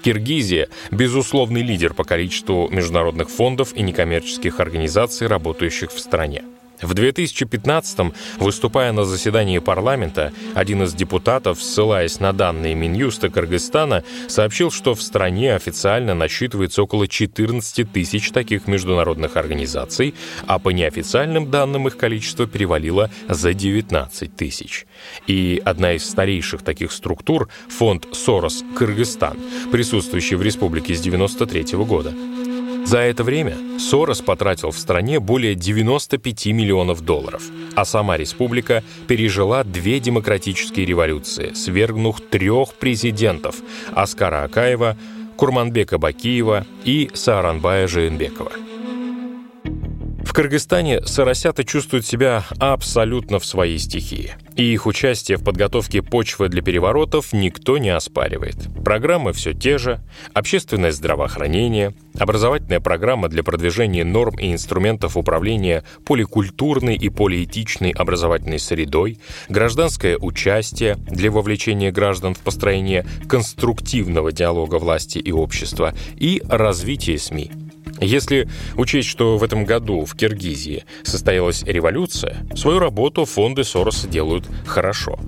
Киргизия– 0.02 0.68
безусловный 0.90 1.62
лидер 1.62 1.94
по 1.94 2.04
количеству 2.04 2.68
международных 2.70 3.28
фондов 3.28 3.74
и 3.74 3.82
некоммерческих 3.82 4.60
организаций, 4.60 5.26
работающих 5.26 5.92
в 5.92 5.98
стране. 5.98 6.44
В 6.82 6.92
2015-м, 6.92 8.14
выступая 8.38 8.92
на 8.92 9.04
заседании 9.04 9.58
парламента, 9.58 10.32
один 10.54 10.82
из 10.82 10.94
депутатов, 10.94 11.62
ссылаясь 11.62 12.20
на 12.20 12.32
данные 12.32 12.74
Минюста 12.74 13.28
Кыргызстана, 13.28 14.02
сообщил, 14.28 14.70
что 14.70 14.94
в 14.94 15.02
стране 15.02 15.54
официально 15.54 16.14
насчитывается 16.14 16.82
около 16.82 17.06
14 17.06 17.92
тысяч 17.92 18.30
таких 18.30 18.66
международных 18.66 19.36
организаций, 19.36 20.14
а 20.46 20.58
по 20.58 20.70
неофициальным 20.70 21.50
данным 21.50 21.88
их 21.88 21.96
количество 21.96 22.46
перевалило 22.46 23.10
за 23.28 23.52
19 23.52 24.34
тысяч. 24.34 24.86
И 25.26 25.60
одна 25.64 25.92
из 25.92 26.08
старейших 26.08 26.62
таких 26.62 26.92
структур– 26.92 27.48
фонд 27.68 28.06
«Сорос 28.12 28.64
Кыргызстан», 28.76 29.38
присутствующий 29.70 30.36
в 30.36 30.42
республике 30.42 30.94
с 30.94 31.00
1993 31.00 31.78
года. 31.84 32.49
За 32.84 32.98
это 32.98 33.24
время 33.24 33.56
Сорос 33.78 34.20
потратил 34.20 34.70
в 34.70 34.78
стране 34.78 35.20
более 35.20 35.54
95 35.54 36.46
миллионов 36.46 37.02
долларов, 37.02 37.42
а 37.74 37.84
сама 37.84 38.16
республика 38.16 38.82
пережила 39.06 39.64
две 39.64 40.00
демократические 40.00 40.86
революции, 40.86 41.52
свергнув 41.54 42.20
трех 42.20 42.74
президентов– 42.74 43.56
Аскара 43.92 44.44
Акаева, 44.44 44.96
Курманбека 45.36 45.98
Бакиева 45.98 46.66
и 46.84 47.10
Сааранбая 47.14 47.86
Жиенбекова. 47.86 48.52
В 50.22 50.32
Кыргызстане 50.32 51.04
соросята 51.06 51.64
чувствуют 51.64 52.06
себя 52.06 52.44
абсолютно 52.58 53.38
в 53.38 53.46
своей 53.46 53.78
стихии. 53.78 54.34
И 54.56 54.72
их 54.72 54.86
участие 54.86 55.38
в 55.38 55.44
подготовке 55.44 56.02
почвы 56.02 56.48
для 56.48 56.62
переворотов 56.62 57.32
никто 57.32 57.78
не 57.78 57.88
оспаривает. 57.88 58.56
Программы 58.84 59.32
все 59.32 59.54
те 59.54 59.78
же, 59.78 60.00
общественное 60.34 60.92
здравоохранение, 60.92 61.94
образовательная 62.18 62.80
программа 62.80 63.28
для 63.28 63.42
продвижения 63.42 64.04
норм 64.04 64.38
и 64.38 64.52
инструментов 64.52 65.16
управления 65.16 65.84
поликультурной 66.04 66.96
и 66.96 67.08
полиэтичной 67.08 67.90
образовательной 67.90 68.58
средой, 68.58 69.18
гражданское 69.48 70.18
участие 70.18 70.96
для 70.96 71.30
вовлечения 71.30 71.90
граждан 71.90 72.34
в 72.34 72.40
построение 72.40 73.06
конструктивного 73.28 74.32
диалога 74.32 74.76
власти 74.76 75.18
и 75.18 75.32
общества 75.32 75.94
и 76.16 76.42
развитие 76.48 77.18
СМИ. 77.18 77.50
Если 78.00 78.48
учесть, 78.76 79.08
что 79.08 79.36
в 79.36 79.44
этом 79.44 79.64
году 79.64 80.04
в 80.04 80.14
Киргизии 80.16 80.84
состоялась 81.02 81.62
революция, 81.64 82.46
свою 82.54 82.78
работу 82.78 83.24
фонды 83.24 83.64
Сороса 83.64 84.08
делают 84.08 84.46
хорошо. 84.66 85.18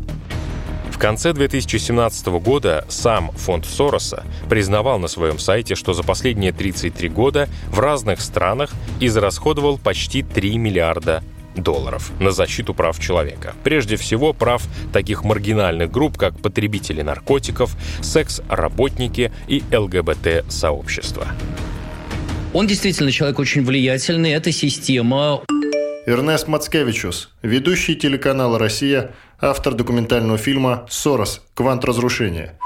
конце 1.02 1.32
2017 1.32 2.28
года 2.28 2.84
сам 2.88 3.32
фонд 3.32 3.66
Сороса 3.66 4.22
признавал 4.48 5.00
на 5.00 5.08
своем 5.08 5.40
сайте, 5.40 5.74
что 5.74 5.94
за 5.94 6.04
последние 6.04 6.52
33 6.52 7.08
года 7.08 7.48
в 7.70 7.80
разных 7.80 8.20
странах 8.20 8.70
израсходовал 9.00 9.78
почти 9.78 10.22
3 10.22 10.58
миллиарда 10.58 11.24
долларов 11.56 12.12
на 12.20 12.30
защиту 12.30 12.72
прав 12.72 13.00
человека. 13.00 13.52
Прежде 13.64 13.96
всего, 13.96 14.32
прав 14.32 14.62
таких 14.92 15.24
маргинальных 15.24 15.90
групп, 15.90 16.16
как 16.16 16.38
потребители 16.38 17.02
наркотиков, 17.02 17.76
секс-работники 18.00 19.32
и 19.48 19.64
ЛГБТ-сообщества. 19.72 21.26
Он 22.54 22.66
действительно 22.66 23.10
человек 23.10 23.38
очень 23.38 23.64
влиятельный. 23.64 24.32
Эта 24.32 24.52
система 24.52 25.42
Эрнест 26.04 26.48
Мацкевичус, 26.48 27.30
ведущий 27.42 27.96
телеканала 27.96 28.58
«Россия», 28.58 29.14
автор 29.40 29.72
документального 29.74 30.36
фильма 30.36 30.86
«Сорос. 30.90 31.40
Квант 31.54 31.84
разрушения». 31.84 32.58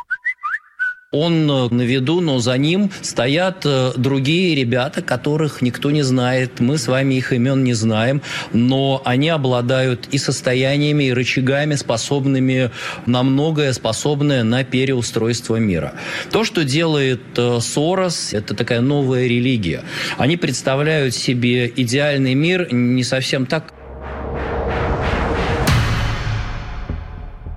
Он 1.16 1.50
э, 1.50 1.68
на 1.70 1.82
виду, 1.82 2.20
но 2.20 2.38
за 2.40 2.58
ним 2.58 2.90
стоят 3.00 3.62
э, 3.64 3.92
другие 3.96 4.54
ребята, 4.54 5.00
которых 5.00 5.62
никто 5.62 5.90
не 5.90 6.02
знает. 6.02 6.60
Мы 6.60 6.76
с 6.76 6.88
вами 6.88 7.14
их 7.14 7.32
имен 7.32 7.64
не 7.64 7.72
знаем, 7.72 8.20
но 8.52 9.00
они 9.04 9.30
обладают 9.30 10.08
и 10.12 10.18
состояниями, 10.18 11.04
и 11.04 11.12
рычагами, 11.12 11.74
способными 11.74 12.70
на 13.06 13.22
многое, 13.22 13.72
способное 13.72 14.44
на 14.44 14.62
переустройство 14.64 15.56
мира. 15.56 15.94
То, 16.30 16.44
что 16.44 16.64
делает 16.64 17.22
э, 17.36 17.60
Сорос, 17.60 18.34
это 18.34 18.54
такая 18.54 18.82
новая 18.82 19.26
религия. 19.26 19.82
Они 20.18 20.36
представляют 20.36 21.14
себе 21.14 21.72
идеальный 21.74 22.34
мир 22.34 22.72
не 22.72 23.04
совсем 23.04 23.46
так, 23.46 23.72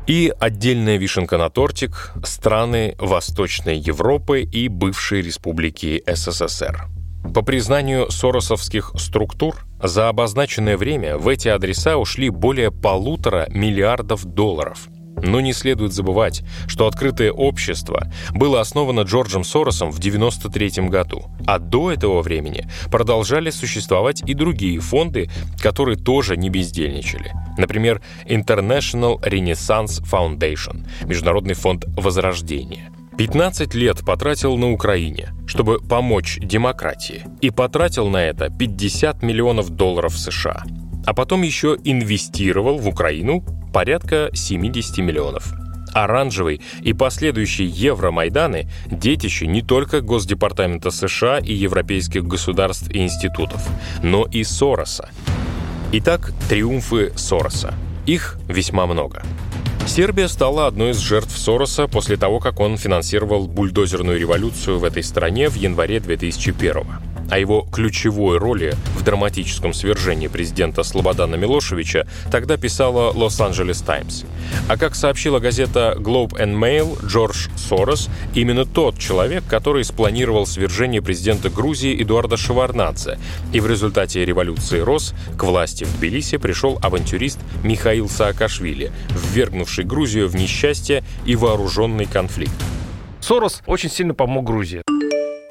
И 0.10 0.34
отдельная 0.40 0.98
вишенка 0.98 1.38
на 1.38 1.52
тортик– 1.52 2.14
страны 2.24 2.96
Восточной 2.98 3.78
Европы 3.78 4.42
и 4.42 4.68
бывшей 4.68 5.22
республики 5.22 6.02
СССР. 6.08 6.88
По 7.36 7.44
признанию 7.44 8.10
соросовских 8.10 8.92
структур, 8.96 9.58
за 9.80 10.10
обозначенное 10.10 10.78
время 10.78 11.20
в 11.20 11.28
эти 11.28 11.48
адреса 11.48 11.98
ушли 11.98 12.32
более 12.32 12.72
полутора 12.72 13.46
миллиардов 13.52 14.26
долларов– 14.26 14.88
но 15.24 15.40
не 15.42 15.54
следует 15.54 15.94
забывать, 15.94 16.44
что 16.68 16.88
открытое 16.88 17.32
общество 17.32 18.12
было 18.32 18.62
основано 18.62 19.02
Джорджем 19.02 19.44
Соросом 19.44 19.92
в 19.92 19.98
1993 20.00 20.90
году, 20.90 21.26
а 21.46 21.60
до 21.60 21.92
этого 21.92 22.22
времени 22.22 22.68
продолжали 22.92 23.50
существовать 23.50 24.22
и 24.26 24.34
другие 24.34 24.80
фонды, 24.80 25.30
которые 25.62 25.98
тоже 25.98 26.38
не 26.38 26.50
бездельничали. 26.50 27.32
Например, 27.58 28.02
International 28.26 29.22
Renaissance 29.22 30.02
Foundation, 30.04 30.88
Международный 31.06 31.56
фонд 31.56 31.86
Возрождения– 31.98 32.92
15 33.20 33.74
лет 33.76 34.06
потратил 34.06 34.56
на 34.56 34.72
Украине, 34.72 35.34
чтобы 35.46 35.80
помочь 35.82 36.40
демократии, 36.42 37.26
и 37.42 37.50
потратил 37.50 38.08
на 38.08 38.24
это 38.24 38.50
50 38.50 39.24
миллионов 39.24 39.72
долларов 39.72 40.18
США. 40.18 40.64
А 41.06 41.14
потом 41.14 41.42
еще 41.42 41.78
инвестировал 41.84 42.78
в 42.78 42.88
Украину 42.88 43.44
порядка 43.72 44.30
70 44.34 44.98
миллионов. 45.00 45.54
Оранжевый 45.94 46.62
и 46.82 46.94
последующие 46.94 47.68
Евромайданы– 47.68 48.70
детище 48.92 49.48
не 49.48 49.62
только 49.62 50.02
Госдепартамента 50.02 50.92
США 50.92 51.40
и 51.40 51.54
европейских 51.54 52.26
государств 52.26 52.90
и 52.90 53.00
институтов, 53.00 53.68
но 54.04 54.26
и 54.26 54.44
Сороса. 54.44 55.10
Итак, 55.92 56.32
триумфы 56.48 57.12
Сороса. 57.16 57.74
Их 58.06 58.38
весьма 58.48 58.86
много. 58.86 59.24
Сербия 59.90 60.28
стала 60.28 60.68
одной 60.68 60.92
из 60.92 61.00
жертв 61.00 61.36
Сороса 61.36 61.88
после 61.88 62.16
того, 62.16 62.40
как 62.40 62.60
он 62.60 62.78
финансировал 62.78 63.48
бульдозерную 63.48 64.20
революцию 64.20 64.78
в 64.78 64.84
этой 64.84 65.02
стране 65.02 65.50
в 65.50 65.56
январе 65.56 66.00
2001 66.00 66.74
года. 66.74 67.10
О 67.30 67.38
его 67.38 67.62
ключевой 67.72 68.40
роли 68.40 68.74
в 68.98 69.04
драматическом 69.04 69.74
свержении 69.74 70.28
президента 70.28 70.82
Слободана 70.82 71.36
Милошевича 71.36 72.08
тогда 72.32 72.58
писала 72.58 73.12
Лос-Анджелес 73.12 73.82
Таймс. 73.82 74.24
А 74.68 74.78
как 74.78 74.96
сообщила 74.96 75.40
газета 75.40 75.96
Globe 75.98 76.32
and 76.40 76.56
Mail, 76.56 76.98
Джордж 77.06 77.50
Сорос– 77.56 78.10
именно 78.34 78.66
тот 78.66 78.98
человек, 78.98 79.44
который 79.48 79.84
спланировал 79.84 80.48
свержение 80.48 81.04
президента 81.04 81.50
Грузии 81.50 82.02
Эдуарда 82.02 82.36
Шеварнадзе. 82.36 83.20
И 83.54 83.60
в 83.60 83.68
результате 83.68 84.26
революции 84.26 84.80
РОС 84.80 85.14
к 85.38 85.44
власти 85.44 85.84
в 85.84 85.98
Тбилиси 85.98 86.38
пришел 86.38 86.80
авантюрист 86.82 87.38
Михаил 87.64 88.10
Саакашвили, 88.10 88.92
ввергнувший 89.10 89.79
Грузию 89.84 90.28
в 90.28 90.36
несчастье 90.36 91.04
и 91.26 91.36
вооруженный 91.36 92.06
конфликт. 92.06 92.54
Сорос 93.20 93.62
очень 93.66 93.90
сильно 93.90 94.14
помог 94.14 94.46
Грузии. 94.46 94.82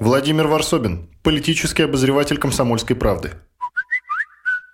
Владимир 0.01 0.47
Варсобин, 0.47 1.09
политический 1.23 1.83
обозреватель 1.83 2.39
«Комсомольской 2.39 2.97
правды». 2.97 3.33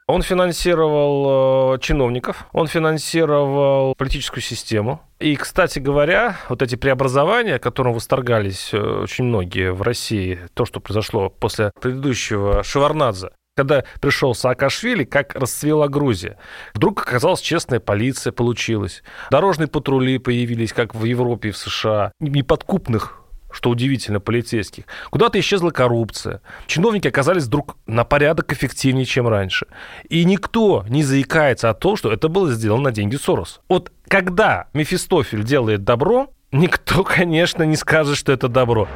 Он 0.07 0.21
финансировал 0.21 1.77
э, 1.77 1.79
чиновников, 1.79 2.47
он 2.53 2.67
финансировал 2.67 3.95
политическую 3.95 4.43
систему. 4.43 5.01
И, 5.19 5.35
кстати 5.35 5.79
говоря, 5.79 6.37
вот 6.51 6.61
эти 6.61 6.75
преобразования, 6.77 7.59
которым 7.59 7.95
восторгались 7.95 8.75
э, 8.75 8.79
очень 8.79 9.25
многие 9.25 9.73
в 9.73 9.81
России, 9.81 10.41
то, 10.53 10.67
что 10.67 10.81
произошло 10.81 11.31
после 11.31 11.73
предыдущего 11.81 12.63
Шеварнадзе, 12.63 13.31
когда 13.57 13.85
пришел 14.01 14.35
Саакашвили, 14.35 15.05
как 15.05 15.35
расцвела 15.35 15.89
Грузия. 15.89 16.39
Вдруг 16.75 17.03
оказалась 17.03 17.41
честная 17.41 17.81
полиция, 17.81 18.33
получилась. 18.33 19.03
Дорожные 19.31 19.69
патрули 19.69 20.19
появились, 20.19 20.73
как 20.73 20.95
в 20.95 21.05
Европе 21.05 21.49
и 21.49 21.53
в 21.53 21.57
США. 21.57 22.13
Неподкупных 22.21 23.21
что 23.51 23.71
удивительно, 23.71 24.19
полицейских. 24.19 24.83
Куда-то 25.11 25.39
исчезла 25.39 25.71
коррупция. 25.71 26.41
Чиновники 26.67 27.07
оказались 27.07 27.45
вдруг 27.45 27.77
на 27.87 28.03
порядок 28.03 28.53
эффективнее, 28.53 29.05
чем 29.05 29.29
раньше. 29.29 29.69
И 30.09 30.25
никто 30.25 30.85
не 30.89 31.05
заикается 31.05 31.71
о 31.71 31.75
том, 31.75 31.97
что 31.97 32.13
это 32.13 32.27
было 32.27 32.51
сделано 32.51 32.83
на 32.83 32.91
деньги 32.91 33.15
Сорос. 33.15 33.61
Вот 33.69 33.93
когда 34.09 34.67
Мефистофель 34.73 35.45
делает 35.45 35.85
добро, 35.85 36.33
никто, 36.51 37.05
конечно, 37.05 37.63
не 37.63 37.77
скажет, 37.77 38.17
что 38.17 38.33
это 38.33 38.49
добро. 38.49 38.89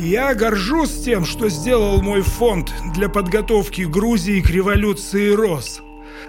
Я 0.00 0.34
горжусь 0.34 1.02
тем, 1.04 1.26
что 1.26 1.50
сделал 1.50 2.00
мой 2.00 2.22
фонд 2.22 2.72
для 2.94 3.10
подготовки 3.10 3.82
Грузии 3.82 4.40
к 4.40 4.48
революции 4.48 5.30
РОС. 5.30 5.82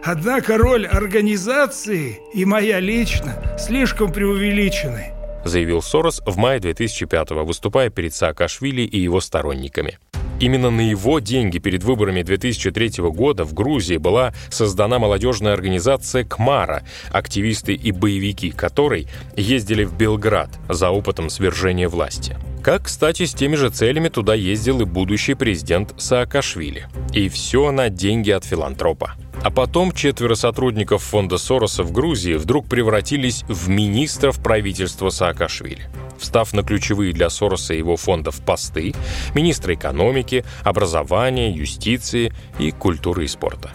Однако 0.03 0.57
роль 0.57 0.85
организации 0.85 2.19
и 2.33 2.43
моя 2.43 2.79
лично 2.81 3.55
слишком 3.57 4.11
преувеличены 4.11 5.13
заявил 5.45 5.81
Сорос 5.81 6.21
в 6.25 6.37
мае 6.37 6.59
2005-го, 6.59 7.43
выступая 7.45 7.89
перед 7.89 8.13
Саакашвили 8.13 8.81
и 8.81 8.99
его 8.99 9.21
сторонниками. 9.21 9.97
Именно 10.41 10.71
на 10.71 10.81
его 10.81 11.19
деньги 11.19 11.59
перед 11.59 11.83
выборами 11.83 12.23
2003 12.23 12.93
года 13.11 13.45
в 13.45 13.53
Грузии 13.53 13.97
была 13.97 14.33
создана 14.49 14.97
молодежная 14.97 15.53
организация 15.53 16.23
«Кмара», 16.23 16.81
активисты 17.11 17.75
и 17.75 17.91
боевики 17.91 18.49
которой 18.49 19.07
ездили 19.37 19.83
в 19.83 19.95
Белград 19.95 20.49
за 20.67 20.89
опытом 20.89 21.29
свержения 21.29 21.87
власти. 21.87 22.37
Как, 22.63 22.85
кстати, 22.85 23.25
с 23.25 23.35
теми 23.35 23.55
же 23.55 23.69
целями 23.69 24.09
туда 24.09 24.33
ездил 24.33 24.81
и 24.81 24.85
будущий 24.85 25.35
президент 25.35 25.93
Саакашвили. 25.97 26.87
И 27.13 27.29
все 27.29 27.71
на 27.71 27.89
деньги 27.89 28.31
от 28.31 28.43
филантропа. 28.43 29.13
А 29.43 29.49
потом 29.49 29.91
четверо 29.91 30.35
сотрудников 30.35 31.01
фонда 31.01 31.39
Сороса 31.39 31.83
в 31.83 31.91
Грузии 31.91 32.35
вдруг 32.35 32.67
превратились 32.67 33.43
в 33.47 33.69
министров 33.69 34.41
правительства 34.41 35.09
Саакашвили. 35.09 35.89
Встав 36.19 36.53
на 36.53 36.61
ключевые 36.61 37.11
для 37.11 37.31
Сороса 37.31 37.73
и 37.73 37.79
его 37.79 37.97
фондов 37.97 38.39
посты, 38.45 38.93
министра 39.33 39.73
экономики, 39.73 40.45
образования, 40.63 41.51
юстиции 41.51 42.31
и 42.59 42.69
культуры 42.69 43.25
и 43.25 43.27
спорта. 43.27 43.71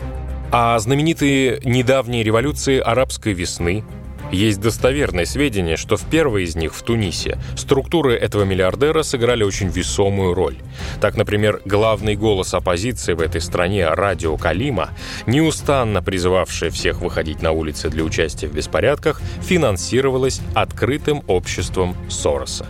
А 0.52 0.78
знаменитые 0.78 1.60
недавние 1.64 2.22
революции 2.22 2.78
арабской 2.78 3.32
весны, 3.32 3.84
есть 4.32 4.60
достоверные 4.60 5.26
сведения, 5.26 5.76
что 5.76 5.96
в 5.96 6.04
первой 6.04 6.44
из 6.44 6.56
них, 6.56 6.74
в 6.74 6.82
Тунисе, 6.82 7.38
структуры 7.56 8.14
этого 8.14 8.44
миллиардера 8.44 9.02
сыграли 9.02 9.44
очень 9.44 9.68
весомую 9.68 10.34
роль. 10.34 10.56
Так, 11.00 11.16
например, 11.16 11.60
главный 11.64 12.16
голос 12.16 12.54
оппозиции 12.54 13.12
в 13.12 13.20
этой 13.20 13.40
стране, 13.40 13.88
радио 13.88 14.36
Калима, 14.36 14.90
неустанно 15.26 16.02
призывавшее 16.02 16.70
всех 16.70 17.00
выходить 17.00 17.42
на 17.42 17.52
улицы 17.52 17.88
для 17.88 18.04
участия 18.04 18.48
в 18.48 18.54
беспорядках, 18.54 19.20
финансировалось 19.42 20.40
открытым 20.54 21.22
обществом 21.26 21.94
Сороса. 22.08 22.66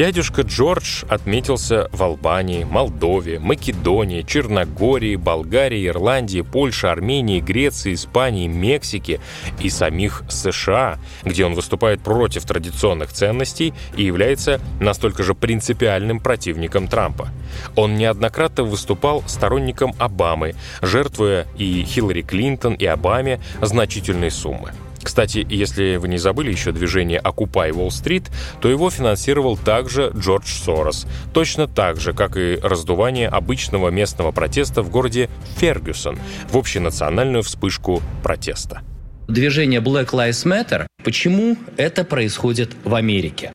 Дядюшка 0.00 0.40
Джордж 0.40 1.04
отметился 1.10 1.90
в 1.92 2.02
Албании, 2.02 2.64
Молдове, 2.64 3.38
Македонии, 3.38 4.22
Черногории, 4.22 5.14
Болгарии, 5.16 5.86
Ирландии, 5.86 6.40
Польше, 6.40 6.86
Армении, 6.86 7.40
Греции, 7.40 7.92
Испании, 7.92 8.48
Мексике 8.48 9.20
и 9.58 9.68
самих 9.68 10.22
США, 10.30 10.98
где 11.22 11.44
он 11.44 11.52
выступает 11.52 12.00
против 12.00 12.46
традиционных 12.46 13.12
ценностей 13.12 13.74
и 13.94 14.02
является 14.02 14.58
настолько 14.80 15.22
же 15.22 15.34
принципиальным 15.34 16.18
противником 16.18 16.88
Трампа. 16.88 17.28
Он 17.76 17.94
неоднократно 17.96 18.64
выступал 18.64 19.22
сторонником 19.26 19.94
Обамы, 19.98 20.54
жертвуя 20.80 21.46
и 21.58 21.84
Хиллари 21.84 22.22
Клинтон, 22.22 22.72
и 22.72 22.86
Обаме 22.86 23.38
значительные 23.60 24.30
суммы. 24.30 24.72
Кстати, 25.02 25.46
если 25.48 25.96
вы 25.96 26.08
не 26.08 26.18
забыли 26.18 26.50
еще 26.50 26.72
движение 26.72 27.18
«Окупай 27.18 27.72
Уолл-стрит», 27.72 28.30
то 28.60 28.68
его 28.68 28.90
финансировал 28.90 29.56
также 29.56 30.12
Джордж 30.14 30.46
Сорос, 30.46 31.06
точно 31.32 31.66
так 31.66 31.98
же, 31.98 32.12
как 32.12 32.36
и 32.36 32.58
раздувание 32.62 33.28
обычного 33.28 33.88
местного 33.88 34.30
протеста 34.30 34.82
в 34.82 34.90
городе 34.90 35.30
Фергюсон 35.56 36.18
в 36.50 36.56
общенациональную 36.56 37.42
вспышку 37.42 38.02
протеста. 38.22 38.82
Движение 39.28 39.80
Black 39.80 40.10
Lives 40.10 40.44
Matter. 40.44 40.86
Почему 41.04 41.56
это 41.76 42.04
происходит 42.04 42.72
в 42.84 42.94
Америке? 42.94 43.52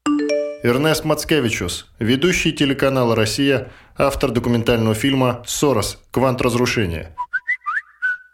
Эрнест 0.63 1.05
Мацкевичус, 1.05 1.88
ведущий 1.99 2.51
телеканала 2.51 3.15
«Россия», 3.15 3.67
автор 3.97 4.31
документального 4.31 4.95
фильма 4.95 5.43
«Сорос. 5.45 5.99
Квант 6.10 6.41
разрушения». 6.41 7.15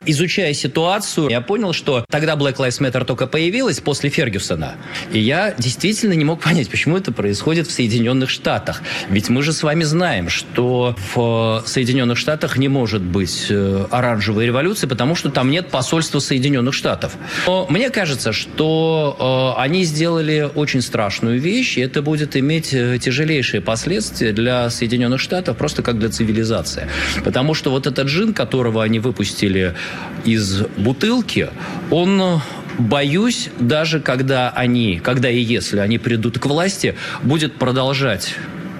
Изучая 0.04 0.54
ситуацию, 0.56 1.30
я 1.30 1.42
понял, 1.42 1.74
что 1.74 2.04
тогда 2.10 2.34
Black 2.34 2.56
Lives 2.56 2.82
Matter 2.82 3.06
только 3.06 3.28
появилась 3.28 3.80
после 3.82 4.10
Фергюсона. 4.10 4.74
И 5.14 5.20
я 5.20 5.54
действительно 5.56 6.14
не 6.14 6.26
мог 6.26 6.42
понять, 6.42 6.72
почему 6.72 6.98
это 6.98 7.12
происходит 7.12 7.68
в 7.68 7.72
Соединенных 7.72 8.32
Штатах. 8.32 8.82
Ведь 9.10 9.30
мы 9.30 9.44
же 9.44 9.54
с 9.54 9.62
вами 9.62 9.84
знаем, 9.84 10.28
что 10.28 10.96
в 11.14 11.62
Соединенных 11.68 12.18
Штатах 12.18 12.58
не 12.58 12.68
может 12.68 13.04
быть 13.04 13.46
э, 13.50 13.86
оранжевой 13.92 14.48
революции, 14.48 14.88
потому 14.88 15.14
что 15.14 15.30
там 15.30 15.52
нет 15.52 15.70
посольства 15.70 16.18
Соединенных 16.18 16.74
Штатов. 16.74 17.14
Но 17.46 17.68
мне 17.70 17.92
кажется, 17.92 18.34
что 18.34 19.54
э, 19.56 19.62
они 19.62 19.84
сделали 19.84 20.50
очень 20.56 20.82
страшную 20.82 21.40
вещь, 21.40 21.78
и 21.78 21.82
это 21.82 22.02
будет 22.02 22.36
иметь 22.36 22.74
э, 22.74 22.98
тяжелейшие 22.98 23.62
последствия 23.62 24.32
для 24.32 24.72
Соединенных 24.72 25.22
Штатов, 25.22 25.58
просто 25.58 25.84
как 25.84 26.00
для 26.00 26.10
цивилизации. 26.10 26.88
Потому 27.24 27.54
что 27.54 27.70
вот 27.70 27.86
этот 27.86 28.08
джин, 28.08 28.34
которого 28.34 28.82
они 28.82 28.98
выпустили 28.98 29.76
из 30.25 30.62
бутылки, 30.77 31.49
он 31.89 32.41
боюсь, 32.77 33.49
даже 33.60 33.99
когда 33.99 34.49
они, 34.49 34.99
когда 35.04 35.30
и 35.30 35.39
если 35.39 35.80
они 35.80 35.97
придут 35.97 36.39
к 36.39 36.45
власти, 36.45 36.95
будет 37.23 37.56
продолжать 37.56 38.36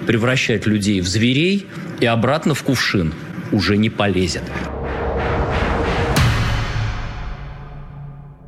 превращать 0.06 0.66
людей 0.66 1.00
в 1.00 1.06
зверей 1.06 1.66
и 2.00 2.06
обратно 2.06 2.54
в 2.54 2.62
кувшин 2.62 3.14
уже 3.52 3.76
не 3.76 3.90
полезет. 3.90 4.42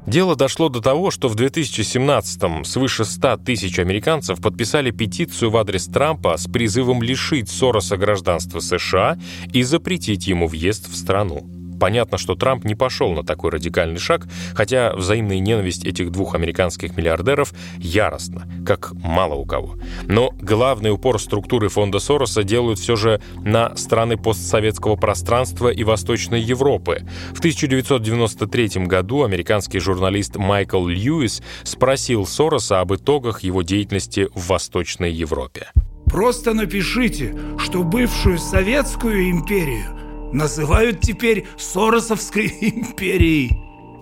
Дело 0.06 0.36
дошло 0.36 0.68
до 0.68 0.80
того, 0.80 1.10
что 1.10 1.28
в 1.28 1.34
2017-м 1.34 2.64
свыше 2.64 3.04
100 3.04 3.38
тысяч 3.38 3.78
американцев 3.78 4.40
подписали 4.40 4.90
петицию 4.90 5.50
в 5.50 5.56
адрес 5.56 5.86
Трампа 5.86 6.36
с 6.36 6.46
призывом 6.46 7.02
лишить 7.02 7.48
Сороса 7.48 7.96
гражданства 7.96 8.60
США 8.60 9.18
и 9.52 9.62
запретить 9.62 10.26
ему 10.26 10.46
въезд 10.46 10.88
в 10.88 10.94
страну. 10.94 11.53
Понятно, 11.78 12.18
что 12.18 12.34
Трамп 12.34 12.64
не 12.64 12.74
пошел 12.74 13.12
на 13.12 13.24
такой 13.24 13.50
радикальный 13.50 13.98
шаг, 13.98 14.26
хотя 14.54 14.94
взаимная 14.94 15.38
ненависть 15.38 15.84
этих 15.84 16.10
двух 16.10 16.34
американских 16.34 16.96
миллиардеров 16.96 17.52
яростна, 17.78 18.46
как 18.66 18.92
мало 18.92 19.34
у 19.34 19.44
кого. 19.44 19.76
Но 20.06 20.30
главный 20.40 20.90
упор 20.90 21.20
структуры 21.20 21.68
фонда 21.68 21.98
Сороса 21.98 22.44
делают 22.44 22.78
все 22.78 22.96
же 22.96 23.20
на 23.36 23.76
страны 23.76 24.16
постсоветского 24.16 24.96
пространства 24.96 25.68
и 25.68 25.84
Восточной 25.84 26.40
Европы. 26.40 27.06
В 27.32 27.38
1993 27.38 28.86
году 28.86 29.24
американский 29.24 29.78
журналист 29.78 30.36
Майкл 30.36 30.86
Льюис 30.86 31.42
спросил 31.64 32.26
Сороса 32.26 32.80
об 32.80 32.94
итогах 32.94 33.42
его 33.42 33.62
деятельности 33.62 34.28
в 34.34 34.48
Восточной 34.48 35.12
Европе. 35.12 35.68
Просто 36.06 36.54
напишите, 36.54 37.36
что 37.58 37.82
бывшую 37.82 38.38
Советскую 38.38 39.30
империю 39.30 40.03
называют 40.34 41.00
теперь 41.00 41.46
Соросовской 41.56 42.46
империей. 42.60 43.56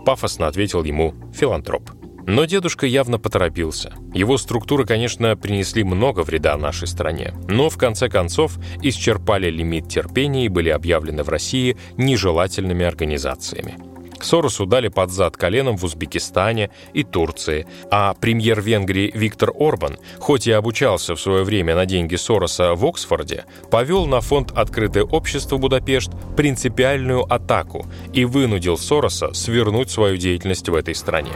Пафосно 0.04 0.48
ответил 0.48 0.82
ему 0.82 1.14
филантроп. 1.32 1.90
Но 2.26 2.44
дедушка 2.44 2.86
явно 2.86 3.18
поторопился. 3.18 3.94
Его 4.14 4.38
структуры, 4.38 4.86
конечно, 4.86 5.36
принесли 5.36 5.82
много 5.82 6.20
вреда 6.20 6.56
нашей 6.56 6.86
стране, 6.86 7.34
но 7.48 7.68
в 7.68 7.76
конце 7.76 8.08
концов 8.08 8.58
исчерпали 8.80 9.50
лимит 9.50 9.88
терпения 9.88 10.46
и 10.46 10.48
были 10.48 10.68
объявлены 10.68 11.24
в 11.24 11.28
России 11.28 11.76
нежелательными 11.96 12.84
организациями. 12.84 13.91
Соросу 14.24 14.66
дали 14.66 14.88
под 14.88 15.10
зад 15.10 15.36
коленом 15.36 15.76
в 15.76 15.84
Узбекистане 15.84 16.70
и 16.92 17.04
Турции, 17.04 17.66
а 17.90 18.14
премьер 18.14 18.60
Венгрии 18.60 19.10
Виктор 19.14 19.52
Орбан, 19.58 19.98
хоть 20.18 20.46
и 20.46 20.52
обучался 20.52 21.14
в 21.14 21.20
свое 21.20 21.44
время 21.44 21.74
на 21.74 21.86
деньги 21.86 22.16
Сороса 22.16 22.74
в 22.74 22.84
Оксфорде, 22.84 23.44
повел 23.70 24.06
на 24.06 24.20
фонд 24.20 24.52
«Открытое 24.54 25.04
общество 25.04 25.56
Будапешт» 25.56 26.10
принципиальную 26.36 27.22
атаку 27.32 27.86
и 28.12 28.24
вынудил 28.24 28.78
Сороса 28.78 29.32
свернуть 29.34 29.90
свою 29.90 30.16
деятельность 30.16 30.68
в 30.68 30.74
этой 30.74 30.94
стране. 30.94 31.32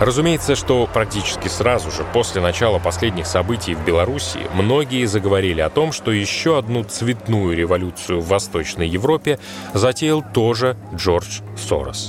Разумеется, 0.00 0.56
что 0.56 0.88
практически 0.90 1.48
сразу 1.48 1.90
же 1.90 2.06
после 2.14 2.40
начала 2.40 2.78
последних 2.78 3.26
событий 3.26 3.74
в 3.74 3.84
Беларуси 3.84 4.38
многие 4.54 5.04
заговорили 5.04 5.60
о 5.60 5.68
том, 5.68 5.92
что 5.92 6.10
еще 6.10 6.56
одну 6.56 6.84
цветную 6.84 7.54
революцию 7.54 8.20
в 8.22 8.28
Восточной 8.28 8.88
Европе 8.88 9.38
затеял 9.74 10.24
тоже 10.32 10.78
Джордж 10.94 11.40
Сорос. 11.54 11.99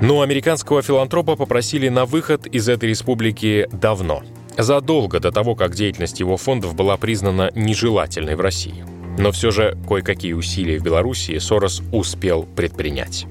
Но 0.00 0.20
американского 0.20 0.82
филантропа 0.82 1.36
попросили 1.36 1.88
на 1.88 2.04
выход 2.04 2.46
из 2.46 2.68
этой 2.68 2.90
республики 2.90 3.68
давно, 3.72 4.22
задолго 4.58 5.20
до 5.20 5.32
того, 5.32 5.54
как 5.54 5.74
деятельность 5.74 6.20
его 6.20 6.36
фондов 6.36 6.74
была 6.74 6.96
признана 6.96 7.50
нежелательной 7.54 8.36
в 8.36 8.40
России. 8.40 8.84
Но 9.18 9.30
все 9.32 9.50
же 9.50 9.78
кое-какие 9.88 10.32
усилия 10.32 10.78
в 10.78 10.82
Беларуси 10.82 11.38
Сорос 11.38 11.82
успел 11.92 12.42
предпринять. 12.42 13.26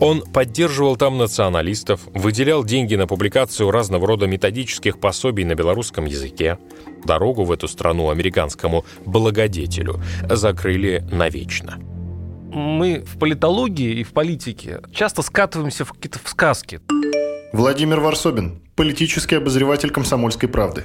Он 0.00 0.20
поддерживал 0.20 0.96
там 0.96 1.16
националистов, 1.16 2.00
выделял 2.12 2.64
деньги 2.64 2.94
на 2.96 3.06
публикацию 3.06 3.70
разного 3.70 4.06
рода 4.06 4.26
методических 4.26 4.98
пособий 4.98 5.44
на 5.44 5.54
белорусском 5.54 6.04
языке. 6.04 6.58
Дорогу 7.04 7.44
в 7.44 7.52
эту 7.52 7.66
страну 7.66 8.10
американскому 8.10 8.84
благодетелю 9.06 10.00
закрыли 10.28 11.06
навечно. 11.10 11.78
Мы 12.56 13.04
в 13.06 13.18
политологии 13.18 14.00
и 14.00 14.02
в 14.02 14.14
политике 14.14 14.80
часто 14.90 15.20
скатываемся 15.20 15.84
в 15.84 15.92
какие-то 15.92 16.18
сказки. 16.24 16.80
Владимир 17.52 18.00
Варсобин, 18.00 18.62
политический 18.74 19.34
обозреватель 19.34 19.90
«Комсомольской 19.90 20.48
правды». 20.48 20.84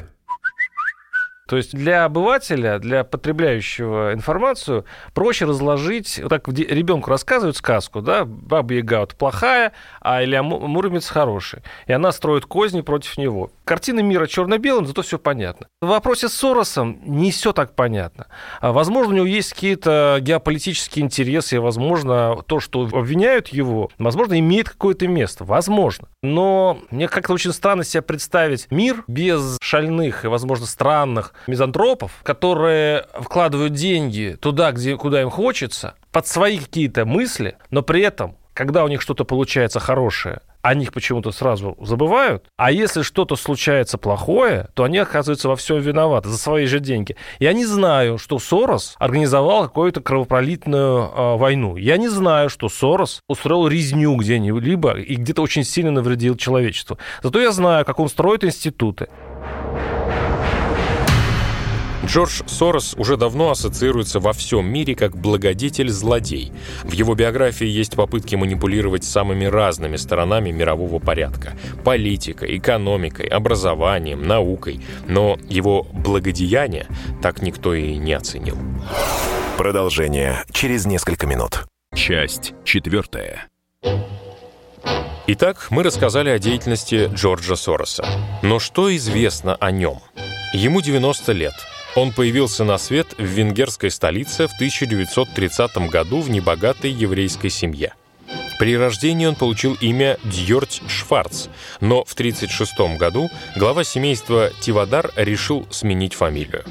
То 1.52 1.58
есть 1.58 1.76
для 1.76 2.06
обывателя, 2.06 2.80
для 2.80 3.04
потребляющего 3.04 4.14
информацию 4.14 4.86
проще 5.14 5.44
разложить, 5.44 6.18
вот 6.24 6.30
так 6.30 6.48
ребенку 6.48 7.10
рассказывают 7.10 7.58
сказку, 7.58 8.02
да, 8.02 8.24
Баба 8.24 8.76
Яга 8.76 9.02
вот 9.02 9.16
плохая, 9.16 9.74
а 10.00 10.24
Илья 10.24 10.44
Муромец 10.44 11.10
хороший. 11.10 11.62
И 11.88 11.92
она 11.92 12.14
строит 12.14 12.46
козни 12.46 12.80
против 12.80 13.18
него. 13.18 13.52
Картина 13.66 14.00
мира 14.00 14.28
черно-белым, 14.28 14.86
зато 14.86 15.02
все 15.02 15.20
понятно. 15.20 15.68
В 15.82 15.88
вопросе 15.88 16.30
с 16.30 16.34
Соросом 16.34 17.02
не 17.04 17.32
все 17.32 17.52
так 17.52 17.76
понятно. 17.76 18.28
А, 18.62 18.72
возможно, 18.72 19.12
у 19.12 19.16
него 19.18 19.26
есть 19.26 19.54
какие-то 19.54 20.20
геополитические 20.22 21.04
интересы, 21.04 21.60
возможно, 21.60 22.38
то, 22.48 22.62
что 22.62 22.84
обвиняют 22.84 23.50
его, 23.50 23.90
возможно, 23.98 24.40
имеет 24.40 24.70
какое-то 24.70 25.06
место. 25.10 25.44
Возможно. 25.44 26.08
Но 26.24 26.80
мне 26.92 27.10
как-то 27.10 27.34
очень 27.34 27.52
странно 27.52 27.84
себе 27.84 28.04
представить 28.04 28.72
мир 28.72 29.04
без 29.08 29.58
шальных 29.62 30.24
и, 30.24 30.30
возможно, 30.30 30.66
странных 30.66 31.34
мизантропов, 31.48 32.12
которые 32.24 33.06
вкладывают 33.14 33.74
деньги 33.74 34.38
туда, 34.40 34.72
где, 34.72 34.96
куда 34.98 35.22
им 35.22 35.30
хочется, 35.30 35.96
под 36.12 36.28
свои 36.28 36.60
какие-то 36.60 37.06
мысли, 37.06 37.58
но 37.70 37.82
при 37.82 38.02
этом, 38.02 38.36
когда 38.54 38.84
у 38.84 38.88
них 38.88 39.02
что-то 39.02 39.24
получается 39.24 39.80
хорошее, 39.80 40.42
о 40.62 40.76
них 40.76 40.94
почему-то 40.94 41.32
сразу 41.32 41.78
забывают. 41.82 42.46
А 42.58 42.72
если 42.72 43.02
что-то 43.02 43.36
случается 43.36 43.98
плохое, 43.98 44.68
то 44.74 44.84
они 44.84 44.98
оказываются 45.00 45.50
во 45.50 45.56
всем 45.56 45.80
виноваты 45.80 46.30
за 46.30 46.38
свои 46.38 46.66
же 46.66 46.80
деньги. 46.80 47.16
Я 47.40 47.54
не 47.54 47.66
знаю, 47.66 48.18
что 48.18 48.40
Сорос 48.40 48.96
организовал 49.00 49.64
какую-то 49.64 50.02
кровопролитную 50.02 51.04
э, 51.04 51.38
войну. 51.38 51.78
Я 51.78 51.98
не 51.98 52.10
знаю, 52.10 52.50
что 52.50 52.70
Сорос 52.70 53.22
устроил 53.28 53.68
резню 53.68 54.16
где-нибудь 54.16 54.62
и 54.62 55.16
где-то 55.16 55.42
очень 55.42 55.64
сильно 55.64 55.92
навредил 55.92 56.36
человечеству. 56.36 56.98
Зато 57.24 57.40
я 57.42 57.52
знаю, 57.52 57.86
как 57.86 58.00
он 58.00 58.10
строит 58.10 58.44
институты. 58.44 59.08
Джордж 62.12 62.41
Сорос 62.45 62.93
уже 62.97 63.15
давно 63.15 63.52
ассоциируется 63.52 64.19
во 64.19 64.34
всем 64.34 64.67
мире 64.67 64.95
как 64.95 65.15
благодетель-злодей. 65.15 66.52
В 66.84 66.91
его 66.91 67.15
биографии 67.15 67.65
есть 67.65 67.95
попытки 67.95 68.36
манипулировать 68.36 69.06
самыми 69.06 69.45
разными 69.45 69.95
сторонами 69.95 70.52
мирового 70.52 71.00
порядка– 71.00 71.54
политикой, 71.86 72.58
экономикой, 72.58 73.28
образованием, 73.28 74.28
наукой. 74.28 74.82
Но 75.08 75.39
его 75.47 75.84
благодеяния 75.93 76.88
так 77.21 77.41
никто 77.41 77.74
и 77.74 77.95
не 77.95 78.12
оценил. 78.12 78.58
Продолжение 79.58 80.43
через 80.52 80.86
несколько 80.86 81.28
минут. 81.28 81.63
Часть 81.95 82.54
четвертая. 82.65 83.47
Итак, 85.28 85.68
мы 85.70 85.82
рассказали 85.82 86.30
о 86.30 86.39
деятельности 86.39 87.09
Джорджа 87.14 87.55
Сороса. 87.55 88.05
Но 88.41 88.59
что 88.59 88.93
известно 88.97 89.55
о 89.55 89.72
нем? 89.72 89.99
Ему 90.53 90.82
90 90.82 91.32
лет. 91.32 91.53
Он 91.96 92.14
появился 92.14 92.64
на 92.64 92.78
свет 92.78 93.08
в 93.18 93.24
венгерской 93.24 93.92
столице 93.92 94.48
в 94.48 94.54
1930 94.54 95.89
году 95.89 96.22
в 96.22 96.30
небогатой 96.30 96.92
еврейской 96.92 97.50
семье. 97.50 97.94
При 98.60 98.78
рождении 98.78 99.26
он 99.26 99.36
получил 99.36 99.76
имя 99.82 100.18
Дьорть 100.24 100.82
Шварц, 100.88 101.48
но 101.82 102.06
в 102.06 102.14
1936 102.14 102.98
году 102.98 103.30
глава 103.58 103.84
семейства 103.84 104.52
Тивадар 104.62 105.12
решил 105.18 105.68
сменить 105.70 106.14
фамилию. 106.14 106.64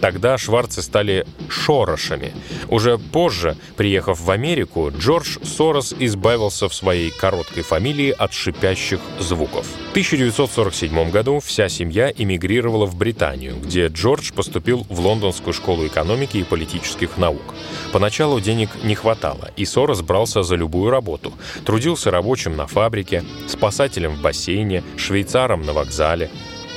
Тогда 0.00 0.38
шварцы 0.38 0.82
стали 0.82 1.26
шорошами. 1.48 2.32
Уже 2.68 2.98
позже, 2.98 3.56
приехав 3.76 4.20
в 4.20 4.30
Америку, 4.30 4.90
Джордж 4.96 5.38
Сорос 5.42 5.94
избавился 5.98 6.68
в 6.68 6.74
своей 6.74 7.10
короткой 7.10 7.62
фамилии 7.62 8.10
от 8.10 8.32
шипящих 8.32 9.00
звуков. 9.18 9.66
В 9.88 9.90
1947 9.90 11.10
году 11.10 11.40
вся 11.40 11.68
семья 11.68 12.12
эмигрировала 12.16 12.86
в 12.86 12.96
Британию, 12.96 13.56
где 13.56 13.88
Джордж 13.88 14.32
поступил 14.32 14.86
в 14.88 15.00
Лондонскую 15.00 15.52
школу 15.52 15.86
экономики 15.86 16.38
и 16.38 16.44
политических 16.44 17.18
наук. 17.18 17.54
Поначалу 17.92 18.40
денег 18.40 18.70
не 18.82 18.94
хватало, 18.94 19.50
и 19.56 19.64
Сорос 19.64 20.00
брался 20.00 20.42
за 20.42 20.54
любую 20.54 20.90
работу. 20.90 21.32
Трудился 21.66 22.10
рабочим 22.10 22.56
на 22.56 22.66
фабрике, 22.66 23.24
спасателем 23.48 24.14
в 24.14 24.22
бассейне, 24.22 24.82
швейцаром 24.96 25.62
на 25.62 25.72
вокзале. 25.72 26.30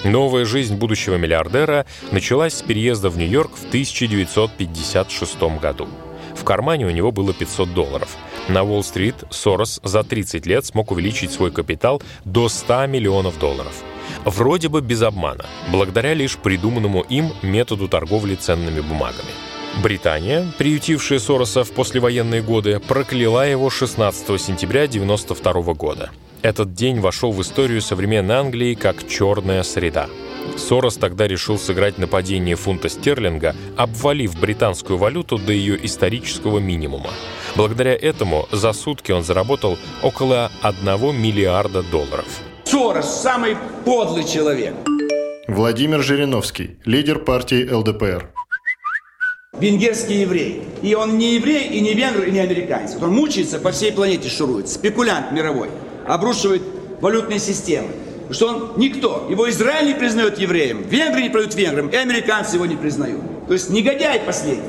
Новая 0.04 0.44
жизнь 0.44 0.76
будущего 0.76 1.16
миллиардера 1.16 1.86
началась 2.12 2.56
с 2.56 2.62
переезда 2.62 3.10
в 3.10 3.18
Нью-Йорк 3.18 3.52
в 3.56 3.68
1956 3.68 5.42
году. 5.62 5.88
В 6.36 6.44
кармане 6.44 6.86
у 6.86 6.90
него 6.90 7.12
было 7.12 7.34
500 7.34 7.74
долларов. 7.74 8.18
На 8.50 8.64
Уолл-стрит 8.64 9.16
Сорос 9.30 9.80
за 9.82 10.04
30 10.04 10.46
лет 10.46 10.66
смог 10.66 10.92
увеличить 10.92 11.32
свой 11.32 11.52
капитал 11.52 12.02
до 12.26 12.50
100 12.50 12.88
миллионов 12.88 13.40
долларов. 13.40 13.82
Вроде 14.26 14.68
бы 14.68 14.82
без 14.82 15.02
обмана, 15.02 15.46
благодаря 15.72 16.14
лишь 16.14 16.38
придуманному 16.38 17.02
им 17.02 17.32
методу 17.42 17.88
торговли 17.88 18.36
ценными 18.36 18.82
бумагами. 18.82 19.32
Британия, 19.82 20.46
приютившая 20.58 21.20
Сороса 21.20 21.64
в 21.64 21.72
послевоенные 21.72 22.42
годы, 22.42 22.80
прокляла 22.80 23.48
его 23.48 23.70
16 23.70 24.42
сентября 24.42 24.84
1992 24.84 25.74
года. 25.74 26.12
Этот 26.44 26.74
день 26.74 27.00
вошел 27.00 27.32
в 27.32 27.42
историю 27.42 27.82
современной 27.82 28.36
Англии 28.36 28.74
как 28.74 29.08
«черная 29.08 29.64
среда». 29.64 30.10
Сорос 30.58 30.98
тогда 30.98 31.26
решил 31.26 31.58
сыграть 31.58 31.98
нападение 31.98 32.58
фунта 32.58 32.90
стерлинга, 32.90 33.56
обвалив 33.78 34.38
британскую 34.38 34.98
валюту 34.98 35.38
до 35.38 35.54
ее 35.54 35.84
исторического 35.86 36.60
минимума. 36.60 37.12
Благодаря 37.56 37.96
этому 37.96 38.50
за 38.52 38.74
сутки 38.74 39.14
он 39.14 39.24
заработал 39.24 39.78
около 40.04 40.52
1 40.62 41.16
миллиарда 41.16 41.82
долларов. 41.82 42.28
Сорос– 42.66 43.22
самый 43.24 43.56
подлый 43.86 44.26
человек. 44.26 44.74
Владимир 45.48 46.04
Жириновский, 46.04 46.76
лидер 46.84 47.20
партии 47.20 47.70
ЛДПР. 47.70 48.30
Венгерский 49.58 50.20
еврей. 50.22 50.64
И 50.82 50.94
он 50.94 51.18
не 51.18 51.36
еврей, 51.36 51.70
и 51.70 51.80
не 51.80 51.94
венгр, 51.94 52.24
и 52.24 52.32
не 52.32 52.40
американец. 52.40 52.98
Он 53.02 53.12
мучается, 53.12 53.60
по 53.60 53.72
всей 53.72 53.94
планете 53.94 54.28
шурует. 54.28 54.68
Спекулянт 54.68 55.32
мировой 55.32 55.70
обрушивает 56.08 56.62
валютные 57.02 57.40
системы. 57.40 57.90
Что 58.30 58.48
он 58.48 58.74
никто. 58.78 59.28
Его 59.30 59.50
Израиль 59.50 59.88
не 59.88 59.94
признает 59.94 60.40
евреем, 60.40 60.82
венгры 60.84 61.22
не 61.22 61.30
признают 61.30 61.56
венграм, 61.56 61.88
и 61.90 61.96
американцы 61.96 62.56
его 62.56 62.66
не 62.66 62.76
признают. 62.76 63.22
То 63.48 63.54
есть 63.54 63.70
негодяй 63.70 64.20
последний. 64.22 64.64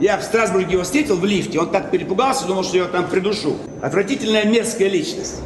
Я 0.00 0.18
в 0.18 0.22
Страсбурге 0.22 0.72
его 0.72 0.82
встретил 0.82 1.16
в 1.16 1.24
лифте, 1.24 1.60
он 1.60 1.70
так 1.70 1.90
перепугался, 1.90 2.46
думал, 2.46 2.64
что 2.64 2.76
я 2.76 2.82
его 2.82 2.92
там 2.92 3.08
придушу. 3.08 3.56
Отвратительная 3.80 4.44
мерзкая 4.44 4.88
личность. 4.88 5.40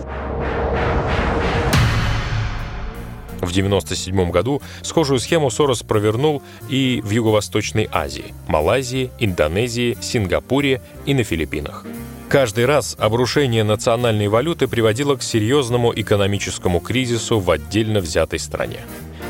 В 3.36 3.50
1997 3.50 4.30
году 4.30 4.62
схожую 4.82 5.20
схему 5.20 5.50
Сорос 5.50 5.82
провернул 5.82 6.42
и 6.68 7.00
в 7.04 7.10
Юго-Восточной 7.10 7.88
Азии– 7.92 8.34
Малайзии, 8.48 9.10
Индонезии, 9.18 9.96
Сингапуре 10.00 10.80
и 11.04 11.14
на 11.14 11.22
Филиппинах. 11.22 11.84
Каждый 12.28 12.66
раз 12.66 12.96
обрушение 12.98 13.62
национальной 13.62 14.26
валюты 14.26 14.66
приводило 14.66 15.14
к 15.14 15.22
серьезному 15.22 15.92
экономическому 15.94 16.80
кризису 16.80 17.38
в 17.38 17.48
отдельно 17.52 18.00
взятой 18.00 18.40
стране. 18.40 18.80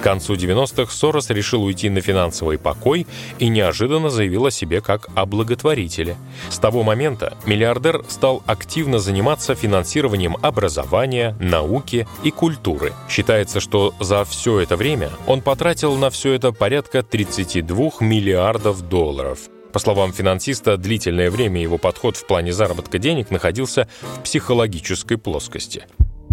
К 0.00 0.02
концу 0.02 0.34
90-х 0.34 0.90
Сорос 0.92 1.28
решил 1.30 1.64
уйти 1.64 1.90
на 1.90 2.00
финансовый 2.00 2.58
покой 2.58 3.06
и 3.38 3.48
неожиданно 3.48 4.08
заявил 4.08 4.46
о 4.46 4.50
себе 4.50 4.80
как 4.80 5.08
о 5.14 5.26
благотворителе. 5.26 6.16
С 6.48 6.58
того 6.58 6.84
момента 6.84 7.36
миллиардер 7.44 8.02
стал 8.08 8.42
активно 8.46 8.98
заниматься 8.98 9.54
финансированием 9.54 10.36
образования, 10.40 11.36
науки 11.38 12.06
и 12.22 12.30
культуры. 12.30 12.94
Считается, 13.10 13.60
что 13.60 13.94
за 14.00 14.24
все 14.24 14.60
это 14.60 14.76
время 14.76 15.10
он 15.26 15.42
потратил 15.42 15.96
на 15.96 16.08
все 16.08 16.32
это 16.32 16.52
порядка 16.52 17.02
32 17.02 17.90
миллиардов 18.00 18.88
долларов– 18.88 19.38
по 19.76 19.80
словам 19.80 20.10
финансиста, 20.10 20.78
длительное 20.78 21.30
время 21.30 21.60
его 21.60 21.76
подход 21.76 22.16
в 22.16 22.26
плане 22.26 22.50
заработка 22.50 22.98
денег 22.98 23.30
находился 23.30 23.86
в 24.00 24.22
психологической 24.22 25.18
плоскости. 25.18 25.84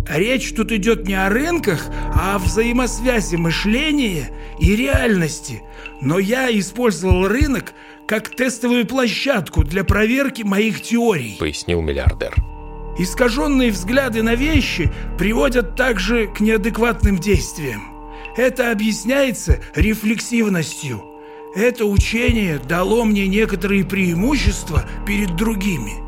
Речь 0.07 0.53
тут 0.55 0.71
идет 0.71 1.09
не 1.09 1.15
о 1.15 1.27
рынках, 1.27 1.87
а 2.15 2.35
о 2.35 2.39
взаимосвязи 2.39 3.35
мышления 3.35 4.29
и 4.61 4.77
реальности. 4.77 5.61
Но 5.99 6.19
я 6.19 6.57
использовал 6.57 7.27
рынок 7.27 7.73
как 8.07 8.33
тестовую 8.33 8.87
площадку 8.87 9.65
для 9.65 9.83
проверки 9.83 10.43
моих 10.43 10.81
теорий, 10.81 11.35
пояснил 11.37 11.81
миллиардер. 11.81 12.33
Искаженные 12.97 13.71
взгляды 13.71 14.23
на 14.23 14.35
вещи 14.35 14.89
приводят 15.17 15.75
также 15.75 16.27
к 16.27 16.39
неадекватным 16.39 17.19
действиям. 17.19 17.91
Это 18.37 18.71
объясняется 18.71 19.59
рефлексивностью– 19.75 21.09
это 21.55 21.85
учение 21.85 22.59
дало 22.59 23.03
мне 23.05 23.27
некоторые 23.27 23.85
преимущества 23.85 24.85
перед 25.05 25.35
другими. 25.35 26.03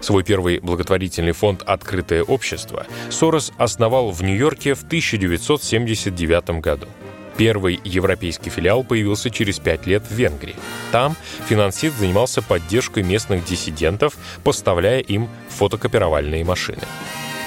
Свой 0.00 0.22
первый 0.22 0.60
благотворительный 0.60 1.32
фонд 1.32 1.62
«Открытое 1.62 2.22
общество» 2.22 2.86
Сорос 3.08 3.52
основал 3.56 4.10
в 4.10 4.22
Нью-Йорке 4.22 4.74
в 4.74 4.82
1979 4.82 6.60
году. 6.60 6.86
Первый 7.38 7.80
европейский 7.82 8.50
филиал 8.50 8.84
появился 8.84 9.30
через 9.30 9.58
пять 9.58 9.86
лет 9.86 10.04
в 10.08 10.14
Венгрии. 10.14 10.54
Там 10.92 11.16
финансист 11.48 11.98
занимался 11.98 12.42
поддержкой 12.42 13.02
местных 13.02 13.44
диссидентов, 13.44 14.16
поставляя 14.44 15.00
им 15.00 15.28
фотокопировальные 15.48 16.44
машины. 16.44 16.82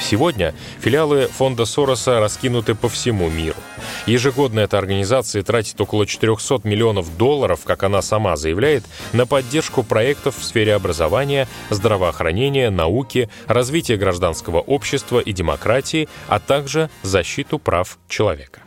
Сегодня 0.02 0.54
филиалы 0.80 1.28
фонда 1.28 1.66
Сороса 1.66 2.20
раскинуты 2.20 2.76
по 2.76 2.88
всему 2.88 3.30
миру. 3.30 3.58
Ежегодно 4.06 4.62
эта 4.62 4.78
организация 4.78 5.44
тратит 5.44 5.80
около 5.82 6.06
400 6.06 6.62
миллионов 6.64 7.18
долларов, 7.18 7.62
как 7.66 7.84
она 7.84 8.02
сама 8.02 8.38
заявляет, 8.38 8.84
на 9.14 9.26
поддержку 9.26 9.84
проектов 9.84 10.38
в 10.38 10.44
сфере 10.44 10.76
образования, 10.76 11.48
здравоохранения, 11.70 12.70
науки, 12.70 13.30
развития 13.48 13.98
гражданского 13.98 14.60
общества 14.60 15.20
и 15.20 15.34
демократии, 15.34 16.08
а 16.28 16.40
также 16.40 16.90
защиту 17.04 17.60
прав 17.60 17.98
человека. 18.08 18.62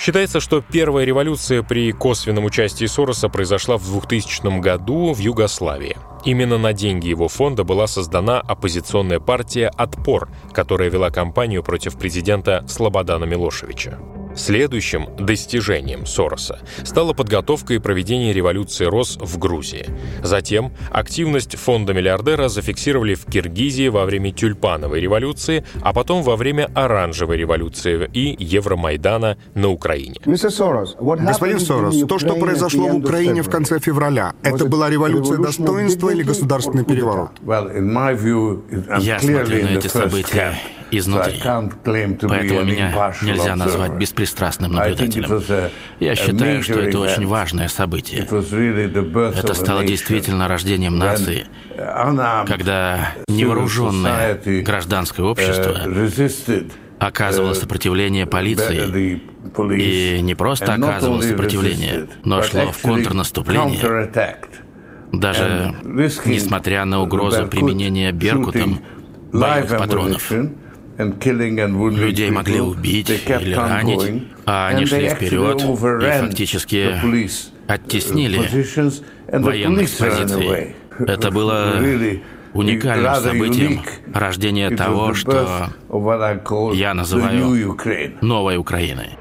Считается, 0.00 0.40
что 0.40 0.62
первая 0.62 1.04
революция 1.04 1.62
при 1.62 1.92
косвенном 1.92 2.46
участии 2.46 2.86
Сороса 2.86 3.28
произошла 3.28 3.76
в 3.76 3.86
2000 3.86 4.60
году 4.60 5.12
в 5.12 5.18
Югославии. 5.18 5.98
Именно 6.24 6.56
на 6.56 6.72
деньги 6.72 7.08
его 7.08 7.28
фонда 7.28 7.64
была 7.64 7.86
создана 7.86 8.40
оппозиционная 8.40 9.20
партия 9.20 9.70
«Отпор», 9.76 10.30
которая 10.54 10.88
вела 10.88 11.10
кампанию 11.10 11.62
против 11.62 11.98
президента 11.98 12.64
Слободана 12.66 13.24
Милошевича. 13.24 13.98
Следующим 14.36 15.08
достижением 15.18 16.06
Сороса 16.06 16.60
стала 16.84 17.12
подготовка 17.12 17.74
и 17.74 17.78
проведение 17.78 18.32
революции 18.32 18.84
РОС 18.84 19.18
в 19.20 19.38
Грузии. 19.38 19.86
Затем 20.22 20.72
активность 20.90 21.56
фонда 21.56 21.92
миллиардера 21.92 22.48
зафиксировали 22.48 23.14
в 23.14 23.26
Киргизии 23.26 23.88
во 23.88 24.04
время 24.04 24.32
тюльпановой 24.32 25.00
революции, 25.00 25.64
а 25.82 25.92
потом 25.92 26.22
во 26.22 26.36
время 26.36 26.70
оранжевой 26.74 27.36
революции 27.36 28.08
и 28.12 28.36
Евромайдана 28.38 29.36
на 29.54 29.68
Украине. 29.68 30.16
Господин 30.24 31.60
Сорос, 31.60 32.02
то, 32.06 32.18
что 32.18 32.34
произошло 32.34 32.88
в 32.88 32.96
Украине 32.96 33.42
в 33.42 33.50
конце 33.50 33.78
февраля, 33.78 34.34
это 34.42 34.66
была 34.66 34.90
революция 34.90 35.38
достоинства 35.38 36.10
или 36.10 36.22
государственный 36.22 36.84
переворот? 36.84 37.32
Я 39.00 39.18
смотрю 39.20 39.62
на 39.64 39.68
эти 39.70 39.88
события 39.88 40.54
изнутри. 40.90 41.40
Поэтому 41.44 42.64
меня 42.64 43.14
нельзя 43.22 43.56
назвать 43.56 43.92
беспристрастным 43.92 44.19
наблюдателем. 44.68 45.70
Я 46.00 46.14
считаю, 46.14 46.62
что 46.62 46.80
это 46.80 46.98
очень 46.98 47.26
важное 47.26 47.68
событие. 47.68 48.22
Это 48.22 49.54
стало 49.54 49.84
действительно 49.84 50.48
рождением 50.48 50.98
нации, 50.98 51.46
когда 52.46 53.12
невооруженное 53.28 54.40
гражданское 54.62 55.22
общество 55.22 55.76
оказывало 56.98 57.54
сопротивление 57.54 58.26
полиции, 58.26 59.20
и 59.76 60.20
не 60.20 60.34
просто 60.34 60.74
оказывало 60.74 61.22
сопротивление, 61.22 62.08
но 62.24 62.42
шло 62.42 62.72
в 62.72 62.78
контрнаступление, 62.82 64.10
даже 65.12 65.74
несмотря 65.84 66.84
на 66.84 67.00
угрозу 67.00 67.46
применения 67.46 68.12
«Беркутом» 68.12 68.80
боевых 69.32 69.78
патронов. 69.78 70.30
Людей 71.00 72.30
могли 72.30 72.60
убить 72.60 73.10
или 73.10 73.54
ранить, 73.54 74.22
а 74.46 74.68
они 74.68 74.86
шли 74.86 75.08
вперед 75.08 75.62
и 75.62 76.20
фактически 76.20 76.94
оттеснили 77.66 78.40
военных 79.32 79.88
с 79.88 79.92
позиций. 79.92 80.74
Это 80.98 81.30
было 81.30 81.82
уникальным 82.52 83.14
событием 83.14 83.82
рождения 84.12 84.70
того, 84.70 85.14
что 85.14 85.68
я 86.74 86.94
называю 86.94 87.76
новой 88.20 88.56
Украиной. 88.56 89.16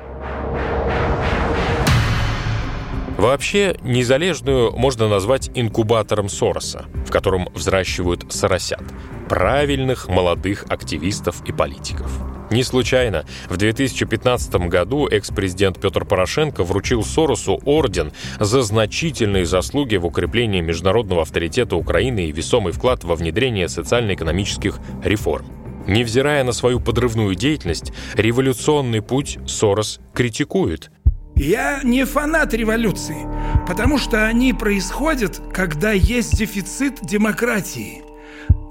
Вообще, 3.20 3.76
незалежную 3.84 4.72
можно 4.72 5.10
назвать 5.10 5.52
инкубатором 5.54 6.30
Сороса, 6.30 6.86
в 7.06 7.12
котором 7.12 7.50
взращивают 7.54 8.32
соросят– 8.32 8.82
правильных 9.28 10.08
молодых 10.08 10.64
активистов 10.70 11.44
и 11.46 11.52
политиков. 11.52 12.10
Не 12.50 12.64
случайно 12.64 13.26
в 13.50 13.58
2015 13.58 14.70
году 14.70 15.06
экс-президент 15.10 15.82
Петр 15.82 16.06
Порошенко 16.06 16.64
вручил 16.64 17.04
Соросу 17.04 17.60
орден 17.66 18.14
за 18.40 18.62
значительные 18.62 19.46
заслуги 19.46 19.98
в 19.98 20.06
укреплении 20.06 20.62
международного 20.62 21.24
авторитета 21.24 21.76
Украины 21.76 22.28
и 22.28 22.32
весомый 22.32 22.72
вклад 22.72 23.04
во 23.04 23.16
внедрение 23.16 23.68
социально-экономических 23.68 24.80
реформ. 25.04 25.46
Невзирая 25.90 26.44
на 26.44 26.52
свою 26.52 26.80
подрывную 26.80 27.34
деятельность, 27.34 27.92
революционный 28.14 29.02
путь 29.02 29.40
Сорос 29.48 30.00
критикует, 30.14 30.92
я 31.40 31.80
не 31.84 32.06
фанат 32.06 32.54
революции, 32.54 33.26
потому 33.66 33.98
что 33.98 34.26
они 34.26 34.52
происходят, 34.54 35.42
когда 35.54 35.94
есть 35.94 36.36
дефицит 36.38 37.00
демократии. 37.02 38.04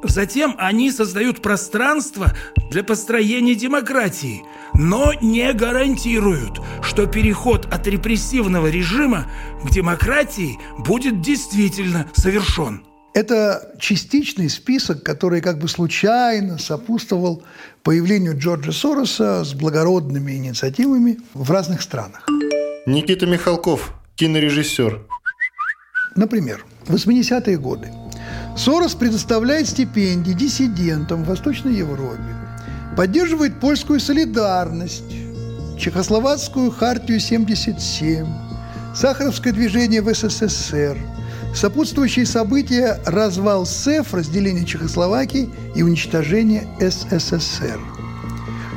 Затем 0.02 0.54
они 0.58 0.92
создают 0.92 1.40
пространство 1.40 2.32
для 2.70 2.84
построения 2.84 3.54
демократии, 3.54 4.44
но 4.74 5.12
не 5.14 5.52
гарантируют, 5.54 6.60
что 6.82 7.06
переход 7.06 7.66
от 7.72 7.86
репрессивного 7.86 8.68
режима 8.68 9.26
к 9.64 9.70
демократии 9.70 10.58
будет 10.78 11.20
действительно 11.20 12.06
совершен. 12.14 12.84
Это 13.18 13.74
частичный 13.80 14.48
список, 14.48 15.02
который 15.02 15.40
как 15.40 15.58
бы 15.58 15.66
случайно 15.66 16.56
сопутствовал 16.56 17.42
появлению 17.82 18.38
Джорджа 18.38 18.70
Сороса 18.70 19.42
с 19.42 19.54
благородными 19.54 20.36
инициативами 20.36 21.18
в 21.34 21.50
разных 21.50 21.82
странах. 21.82 22.24
Никита 22.86 23.26
Михалков, 23.26 23.92
кинорежиссер. 24.14 25.00
Например, 26.14 26.64
в 26.86 26.94
80-е 26.94 27.58
годы 27.58 27.90
Сорос 28.56 28.94
предоставляет 28.94 29.68
стипендии 29.68 30.30
диссидентам 30.30 31.24
в 31.24 31.26
Восточной 31.26 31.74
Европе, 31.74 32.22
поддерживает 32.96 33.58
польскую 33.58 33.98
солидарность, 33.98 35.12
Чехословацкую 35.76 36.70
хартию 36.70 37.18
77, 37.18 38.26
Сахаровское 38.94 39.52
движение 39.52 40.02
в 40.02 40.14
СССР, 40.14 40.96
сопутствующие 41.54 42.26
события– 42.26 43.00
развал 43.06 43.66
СЭФ, 43.66 44.14
разделение 44.14 44.64
Чехословакии 44.64 45.50
и 45.74 45.82
уничтожение 45.82 46.68
СССР. 46.80 47.80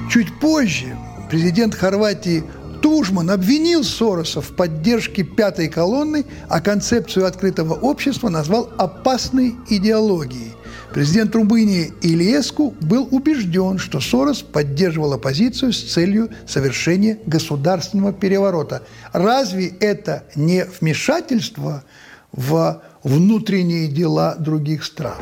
Чуть 0.10 0.40
позже 0.40 0.98
президент 1.30 1.76
Хорватии 1.76 2.44
Тужман 2.82 3.30
обвинил 3.30 3.84
Сороса 3.84 4.42
в 4.42 4.56
поддержке 4.56 5.24
пятой 5.24 5.70
колонны, 5.70 6.26
а 6.50 6.60
концепцию 6.62 7.28
открытого 7.28 7.76
общества 7.76 8.30
назвал 8.30 8.70
опасной 8.78 9.56
идеологией. 9.70 10.54
Президент 10.94 11.34
Румынии 11.36 11.94
Ильеску 12.02 12.76
был 12.82 13.08
убежден, 13.12 13.78
что 13.78 14.02
Сорос 14.02 14.42
поддерживал 14.42 15.14
оппозицию 15.14 15.72
с 15.72 15.94
целью 15.94 16.30
совершения 16.46 17.18
государственного 17.26 18.12
переворота. 18.12 18.84
Разве 19.14 19.68
это 19.80 20.26
не 20.36 20.66
вмешательство 20.66 21.86
в 22.32 22.82
внутренние 23.04 23.88
дела 23.88 24.36
других 24.36 24.84
стран? 24.84 25.18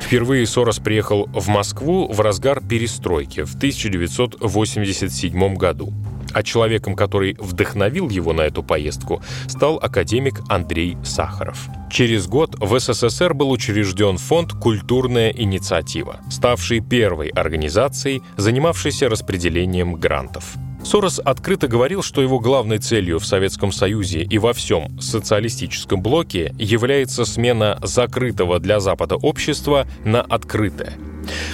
Впервые 0.00 0.46
Сорос 0.46 0.78
приехал 0.78 1.28
в 1.34 1.48
Москву 1.48 2.10
в 2.10 2.20
разгар 2.22 2.62
перестройки 2.66 3.44
в 3.44 3.54
1987 3.56 5.54
году. 5.56 5.92
А 6.32 6.42
человеком, 6.42 6.96
который 6.96 7.36
вдохновил 7.38 8.08
его 8.08 8.32
на 8.32 8.40
эту 8.42 8.62
поездку, 8.62 9.22
стал 9.48 9.76
академик 9.76 10.40
Андрей 10.48 10.96
Сахаров. 11.04 11.68
Через 11.90 12.26
год 12.26 12.56
в 12.58 12.78
СССР 12.78 13.34
был 13.34 13.50
учрежден 13.50 14.16
фонд 14.16 14.52
«Культурная 14.52 15.30
инициатива», 15.30 16.20
ставший 16.30 16.80
первой 16.80 17.28
организацией, 17.28 18.22
занимавшейся 18.36 19.10
распределением 19.10 19.94
грантов. 19.96 20.56
Сорос 20.84 21.20
открыто 21.22 21.68
говорил, 21.68 22.02
что 22.02 22.22
его 22.22 22.38
главной 22.38 22.78
целью 22.78 23.18
в 23.18 23.26
Советском 23.26 23.72
Союзе 23.72 24.22
и 24.22 24.38
во 24.38 24.52
всем 24.52 25.00
социалистическом 25.00 26.00
блоке 26.00 26.54
является 26.58 27.24
смена 27.24 27.78
закрытого 27.82 28.60
для 28.60 28.80
Запада 28.80 29.16
общества 29.16 29.86
на 30.04 30.22
открытое. 30.22 30.94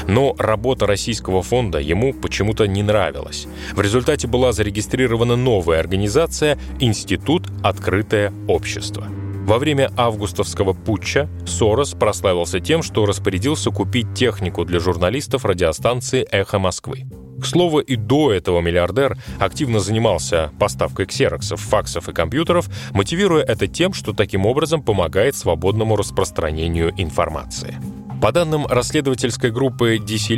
Но 0.07 0.35
работа 0.39 0.87
российского 0.87 1.43
фонда 1.43 1.79
ему 1.79 2.13
почему-то 2.13 2.67
не 2.67 2.83
нравилась. 2.83 3.47
В 3.73 3.81
результате 3.81 4.29
была 4.29 4.53
зарегистрирована 4.53 5.37
новая 5.37 5.81
организация 5.81 6.59
«Институт 6.79 7.49
Открытое 7.63 8.33
общество». 8.47 9.07
Во 9.45 9.59
время 9.59 9.91
августовского 9.97 10.73
путча 10.73 11.29
Сорос 11.47 11.93
прославился 11.93 12.61
тем, 12.61 12.83
что 12.83 13.05
распорядился 13.05 13.71
купить 13.71 14.15
технику 14.15 14.65
для 14.65 14.81
журналистов 14.81 15.45
радиостанции 15.45 16.27
«Эхо 16.31 16.59
Москвы». 16.59 17.05
К 17.41 17.47
слову, 17.47 17.81
и 17.81 17.97
до 17.97 18.33
этого 18.33 18.61
миллиардер 18.61 19.19
активно 19.39 19.81
занимался 19.81 20.51
поставкой 20.59 21.07
ксероксов, 21.07 21.61
факсов 21.61 22.09
и 22.09 22.13
компьютеров, 22.13 22.69
мотивируя 22.93 23.43
это 23.45 23.67
тем, 23.67 23.93
что 23.93 24.13
таким 24.13 24.47
образом 24.47 24.83
помогает 24.83 25.37
свободному 25.37 25.97
распространению 25.97 26.93
информации. 26.97 27.77
По 28.25 28.33
данным 28.33 28.67
расследовательской 28.67 29.51
группы 29.51 29.97
DC 29.97 30.35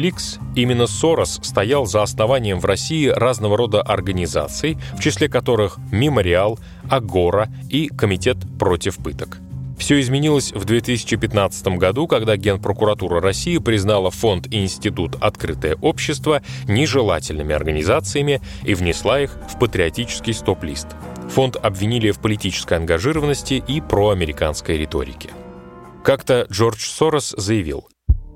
именно 0.57 0.89
Сорос 0.89 1.39
стоял 1.43 1.87
за 1.87 2.03
основанием 2.03 2.59
в 2.59 2.65
России 2.65 3.07
разного 3.07 3.57
рода 3.57 3.81
организаций, 3.81 4.77
в 4.95 5.01
числе 5.01 5.29
которых 5.29 5.79
«Мемориал», 5.93 6.59
«Агора» 6.91 7.49
и 7.71 7.87
«Комитет 7.87 8.39
против 8.59 8.97
пыток». 8.97 9.39
Все 9.77 10.01
изменилось 10.01 10.53
в 10.53 10.65
2015 10.65 11.67
году, 11.79 12.07
когда 12.07 12.37
Генпрокуратура 12.37 13.21
России 13.21 13.59
признала 13.59 14.11
фонд 14.11 14.47
и 14.53 14.63
институт 14.63 15.17
«Открытое 15.21 15.77
общество» 15.81 16.43
нежелательными 16.67 17.55
организациями 17.55 18.41
и 18.65 18.75
внесла 18.75 19.21
их 19.21 19.39
в 19.53 19.59
патриотический 19.59 20.33
стоп-лист. 20.33 20.89
Фонд 21.31 21.57
обвинили 21.57 22.11
в 22.11 22.21
политической 22.21 22.75
ангажированности 22.75 23.63
и 23.67 23.81
проамериканской 23.81 24.79
риторике. 24.79 25.31
Как-то 26.03 26.47
Джордж 26.51 26.87
Сорос 26.87 27.35
заявил, 27.37 27.89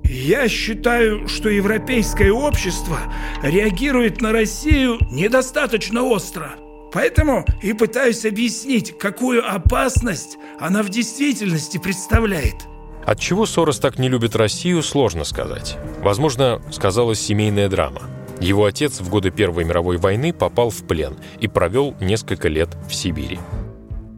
я 0.03 0.49
считаю, 0.49 1.29
что 1.29 1.47
европейское 1.47 2.33
общество 2.33 2.99
реагирует 3.41 4.19
на 4.19 4.33
Россию 4.33 4.97
недостаточно 5.09 6.03
остро. 6.03 6.55
Поэтому 6.93 7.45
и 7.61 7.73
пытаюсь 7.73 8.25
объяснить, 8.25 8.97
какую 8.97 9.49
опасность 9.49 10.37
она 10.59 10.83
в 10.83 10.89
действительности 10.89 11.77
представляет. 11.77 12.55
От 13.05 13.19
чего 13.19 13.45
Сорос 13.45 13.79
так 13.79 13.97
не 13.97 14.09
любит 14.09 14.35
Россию, 14.35 14.83
сложно 14.83 15.23
сказать. 15.23 15.77
Возможно, 16.01 16.61
сказалась 16.71 17.19
семейная 17.19 17.69
драма. 17.69 18.01
Его 18.39 18.65
отец 18.65 18.99
в 18.99 19.09
годы 19.09 19.31
Первой 19.31 19.63
мировой 19.63 19.97
войны 19.97 20.33
попал 20.33 20.69
в 20.69 20.83
плен 20.87 21.17
и 21.39 21.47
провел 21.47 21.95
несколько 21.99 22.47
лет 22.47 22.69
в 22.89 22.93
Сибири. 22.93 23.39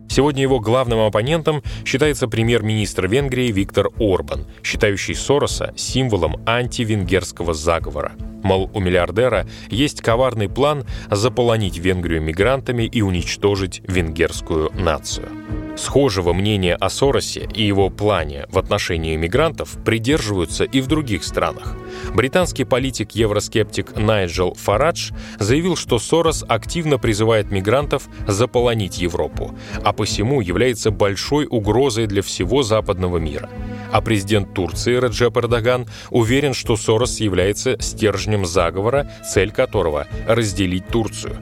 Сегодня 0.09 0.43
его 0.43 0.59
главным 0.59 0.99
оппонентом 0.99 1.63
считается 1.85 2.27
премьер-министр 2.27 3.07
Венгрии 3.07 3.51
Виктор 3.51 3.89
Орбан, 3.99 4.45
считающий 4.63 5.15
Сороса 5.15 5.73
символом 5.75 6.37
антивенгерского 6.45 7.53
заговора. 7.53 8.13
Мол, 8.43 8.69
у 8.73 8.79
миллиардера 8.79 9.47
есть 9.69 10.01
коварный 10.01 10.49
план 10.49 10.85
заполонить 11.09 11.77
Венгрию 11.77 12.21
мигрантами 12.21 12.83
и 12.83 13.01
уничтожить 13.01 13.81
венгерскую 13.87 14.69
нацию. 14.73 15.29
Схожего 15.75 16.33
мнения 16.33 16.75
о 16.75 16.89
Соросе 16.89 17.49
и 17.53 17.63
его 17.63 17.89
плане 17.89 18.45
в 18.49 18.59
отношении 18.59 19.15
мигрантов 19.15 19.77
придерживаются 19.83 20.63
и 20.63 20.81
в 20.81 20.87
других 20.87 21.23
странах. 21.23 21.75
Британский 22.13 22.63
политик-евроскептик 22.63 23.95
Найджел 23.95 24.53
Фарадж 24.53 25.11
заявил, 25.39 25.75
что 25.75 25.99
Сорос 25.99 26.45
активно 26.47 26.97
призывает 26.97 27.51
мигрантов 27.51 28.07
заполонить 28.27 28.99
Европу, 28.99 29.55
а 29.83 29.93
посему 29.93 30.41
является 30.41 30.91
большой 30.91 31.47
угрозой 31.49 32.07
для 32.07 32.21
всего 32.21 32.63
западного 32.63 33.17
мира. 33.17 33.49
А 33.91 34.01
президент 34.01 34.53
Турции 34.53 34.99
Реджеп 34.99 35.37
Эрдоган 35.37 35.87
уверен, 36.09 36.53
что 36.53 36.77
Сорос 36.77 37.19
является 37.19 37.77
стержнем 37.79 38.45
заговора, 38.45 39.09
цель 39.31 39.51
которого– 39.51 40.07
разделить 40.27 40.87
Турцию. 40.87 41.37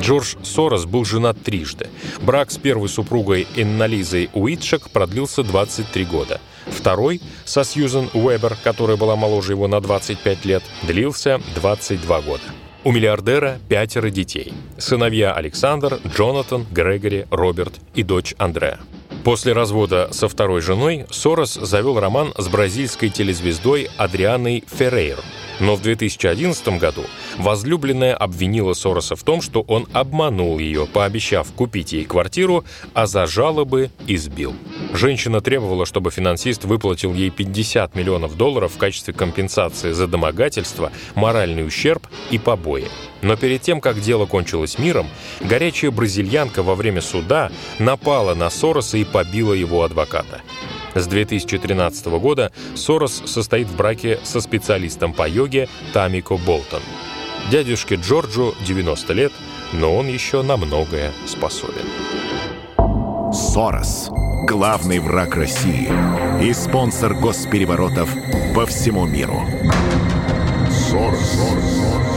Джордж 0.00 0.34
Сорос 0.42 0.86
был 0.86 1.04
женат 1.04 1.40
трижды. 1.42 1.88
Брак 2.20 2.50
с 2.50 2.58
первой 2.58 2.88
супругой 2.88 3.46
Эннализой 3.56 4.30
Уитшек 4.32 4.90
продлился 4.90 5.42
23 5.42 6.04
года. 6.04 6.40
Второй, 6.66 7.20
со 7.44 7.64
Сьюзен 7.64 8.08
Уэбер, 8.14 8.56
которая 8.62 8.96
была 8.96 9.16
моложе 9.16 9.52
его 9.52 9.68
на 9.68 9.80
25 9.80 10.44
лет, 10.44 10.62
длился 10.82 11.40
22 11.54 12.20
года. 12.22 12.42
У 12.84 12.92
миллиардера 12.92 13.58
пятеро 13.68 14.10
детей. 14.10 14.52
Сыновья 14.76 15.32
Александр, 15.32 16.00
Джонатан, 16.06 16.66
Грегори, 16.70 17.26
Роберт 17.30 17.80
и 17.94 18.02
дочь 18.02 18.34
Андреа. 18.36 18.78
После 19.24 19.54
развода 19.54 20.08
со 20.12 20.28
второй 20.28 20.60
женой 20.60 21.06
Сорос 21.08 21.54
завел 21.54 21.98
роман 21.98 22.34
с 22.36 22.46
бразильской 22.48 23.08
телезвездой 23.08 23.88
Адрианой 23.96 24.62
Феррейр. 24.70 25.18
Но 25.60 25.76
в 25.76 25.82
2011 25.82 26.78
году 26.78 27.04
возлюбленная 27.38 28.14
обвинила 28.14 28.74
Сороса 28.74 29.16
в 29.16 29.22
том, 29.22 29.40
что 29.40 29.62
он 29.62 29.86
обманул 29.92 30.58
ее, 30.58 30.86
пообещав 30.86 31.50
купить 31.52 31.92
ей 31.92 32.04
квартиру, 32.04 32.64
а 32.92 33.06
за 33.06 33.26
жалобы 33.26 33.90
избил. 34.06 34.54
Женщина 34.92 35.40
требовала, 35.40 35.86
чтобы 35.86 36.10
финансист 36.10 36.64
выплатил 36.64 37.14
ей 37.14 37.30
50 37.30 37.94
миллионов 37.94 38.36
долларов 38.36 38.72
в 38.74 38.78
качестве 38.78 39.14
компенсации 39.14 39.92
за 39.92 40.06
домогательство, 40.06 40.92
моральный 41.14 41.66
ущерб 41.66 42.06
и 42.30 42.38
побои. 42.38 42.88
Но 43.22 43.36
перед 43.36 43.62
тем, 43.62 43.80
как 43.80 44.00
дело 44.00 44.26
кончилось 44.26 44.78
миром, 44.78 45.08
горячая 45.40 45.90
бразильянка 45.90 46.62
во 46.62 46.74
время 46.74 47.00
суда 47.00 47.50
напала 47.78 48.34
на 48.34 48.50
Сороса 48.50 48.98
и 48.98 49.04
побила 49.14 49.52
его 49.52 49.84
адвоката. 49.84 50.42
С 50.96 51.06
2013 51.06 52.06
года 52.18 52.50
Сорос 52.74 53.22
состоит 53.26 53.68
в 53.68 53.76
браке 53.76 54.18
со 54.24 54.40
специалистом 54.40 55.12
по 55.12 55.28
йоге 55.28 55.68
Тамико 55.92 56.36
Болтон. 56.36 56.82
Дядюшке 57.48 57.94
Джорджу 57.94 58.56
90 58.66 59.12
лет, 59.12 59.32
но 59.72 59.94
он 59.94 60.08
еще 60.08 60.42
на 60.42 60.56
многое 60.56 61.12
способен. 61.26 61.86
Сорос. 63.32 64.10
Главный 64.48 64.98
враг 64.98 65.36
России 65.36 65.88
и 66.42 66.52
спонсор 66.52 67.14
госпереворотов 67.14 68.12
по 68.52 68.66
всему 68.66 69.06
миру. 69.06 69.40
Сорос. 70.90 71.20
Сорос. 71.20 72.13